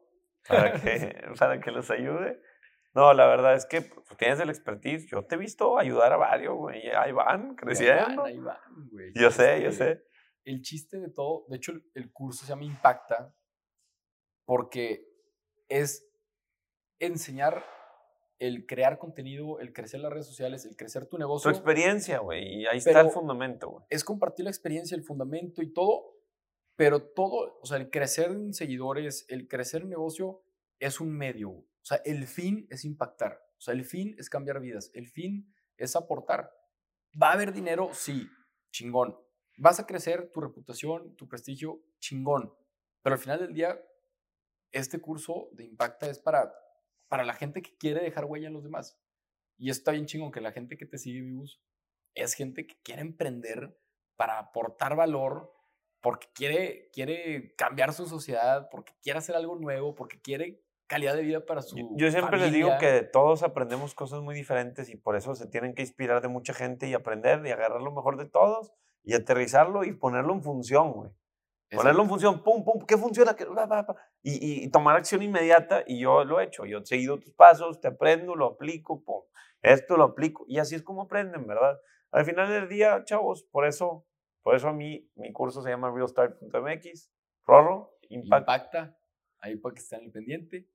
[0.47, 2.41] para que, para que los ayude.
[2.95, 5.07] No, la verdad es que pues, tienes el expertise.
[5.09, 6.89] Yo te he visto ayudar a varios, güey.
[6.91, 8.23] Ahí van, creciendo.
[8.25, 8.59] Ahí van,
[8.91, 9.11] güey.
[9.15, 10.03] Yo sé, yo Este, sé.
[10.45, 13.33] El chiste de todo, de hecho, el, el curso se llama Impacta
[14.45, 15.07] porque
[15.69, 16.07] es
[16.99, 17.63] enseñar
[18.39, 21.49] el crear contenido, el crecer las redes sociales, el crecer tu Tu negocio.
[21.49, 22.61] experiencia, güey.
[22.61, 23.85] Y ahí está el fundamento, güey.
[23.89, 26.12] es compartir la experiencia, el fundamento y todo,
[26.75, 30.43] pero todo, o sea, el crecer en seguidores, el crecer en negocio
[30.79, 31.49] es un medio.
[31.49, 33.39] O sea, el fin es impactar.
[33.57, 34.89] O sea, el fin es cambiar vidas.
[34.93, 36.51] El fin es aportar.
[37.21, 37.89] ¿Va a haber dinero?
[37.93, 38.27] Sí,
[38.71, 39.17] chingón.
[39.57, 42.53] Vas a crecer tu reputación, tu prestigio, chingón.
[43.03, 43.79] Pero al final del día,
[44.71, 46.53] este curso de Impacta es para,
[47.07, 48.99] para la gente que quiere dejar huella en los demás.
[49.57, 51.61] Y está bien chingón que la gente que te sigue, vivos,
[52.15, 53.79] es gente que quiere emprender
[54.15, 55.53] para aportar valor,
[56.03, 61.21] porque quiere, quiere cambiar su sociedad, porque quiere hacer algo nuevo, porque quiere calidad de
[61.23, 64.97] vida para su Yo, yo siempre les digo que todos aprendemos cosas muy diferentes y
[64.97, 68.17] por eso se tienen que inspirar de mucha gente y aprender y agarrar lo mejor
[68.17, 71.11] de todos y aterrizarlo y ponerlo en función, güey.
[71.71, 73.35] Ponerlo en función, pum, pum, ¿qué funciona?
[73.35, 73.95] ¿Qué- pa, pa?
[74.21, 76.65] Y, y- y tomar acción inmediata y yo lo he hecho.
[76.65, 79.23] Yo he seguido tus pasos, te aprendo, lo aplico, pum.
[79.61, 81.79] Esto lo aplico y así es como aprenden, ¿verdad?
[82.11, 84.05] Al final del día, chavos, por eso,
[84.43, 87.11] por eso a mí mi curso se llama realstart.mx,
[87.45, 88.41] Rorro, Impact.
[88.41, 88.97] Impacta,
[89.39, 90.67] ahí para que estén al pendiente.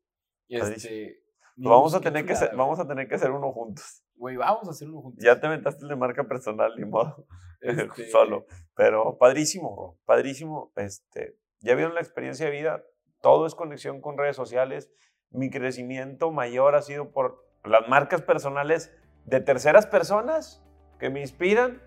[0.48, 1.22] Y este,
[1.56, 4.02] vamos a tener que hacer, vamos a tener que hacer uno juntos.
[4.14, 5.22] Güey, vamos a hacer uno juntos.
[5.22, 7.26] Ya te aventaste el de marca personal, ni modo.
[7.60, 8.46] Este, Solo.
[8.76, 10.72] Pero padrísimo, bro, padrísimo.
[10.76, 12.84] Este, ya vieron la experiencia de vida.
[13.20, 14.92] Todo es conexión con redes sociales.
[15.30, 18.94] Mi crecimiento mayor ha sido por las marcas personales
[19.24, 20.64] de terceras personas
[21.00, 21.82] que me inspiran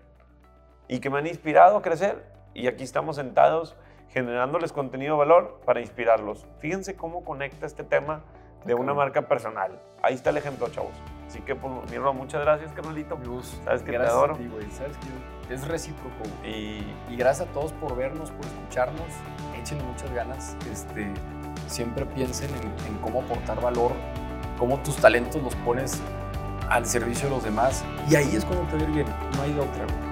[0.88, 2.24] y que me han inspirado a crecer.
[2.54, 3.76] Y aquí estamos sentados
[4.10, 6.46] generándoles contenido de valor para inspirarlos.
[6.58, 8.22] Fíjense cómo conecta este tema
[8.64, 8.96] de una cabrón.
[8.96, 9.80] marca personal.
[10.02, 10.92] Ahí está el ejemplo, chavos.
[11.26, 13.16] Así que, pues, mi Ro, muchas gracias, carnalito.
[13.24, 14.34] Gus, Sabes que te adoro.
[14.34, 14.50] A ti.
[14.70, 16.24] Sabes que es recíproco.
[16.44, 19.06] Y Y gracias a todos por vernos, por escucharnos.
[19.58, 20.56] Échenle muchas ganas.
[20.70, 21.10] Este,
[21.68, 23.92] siempre piensen en, en cómo aportar valor,
[24.58, 26.02] cómo tus talentos los pones
[26.68, 27.82] al servicio de los demás.
[28.10, 29.06] Y ahí es cuando te va a ir bien.
[29.36, 30.11] No hay de otra.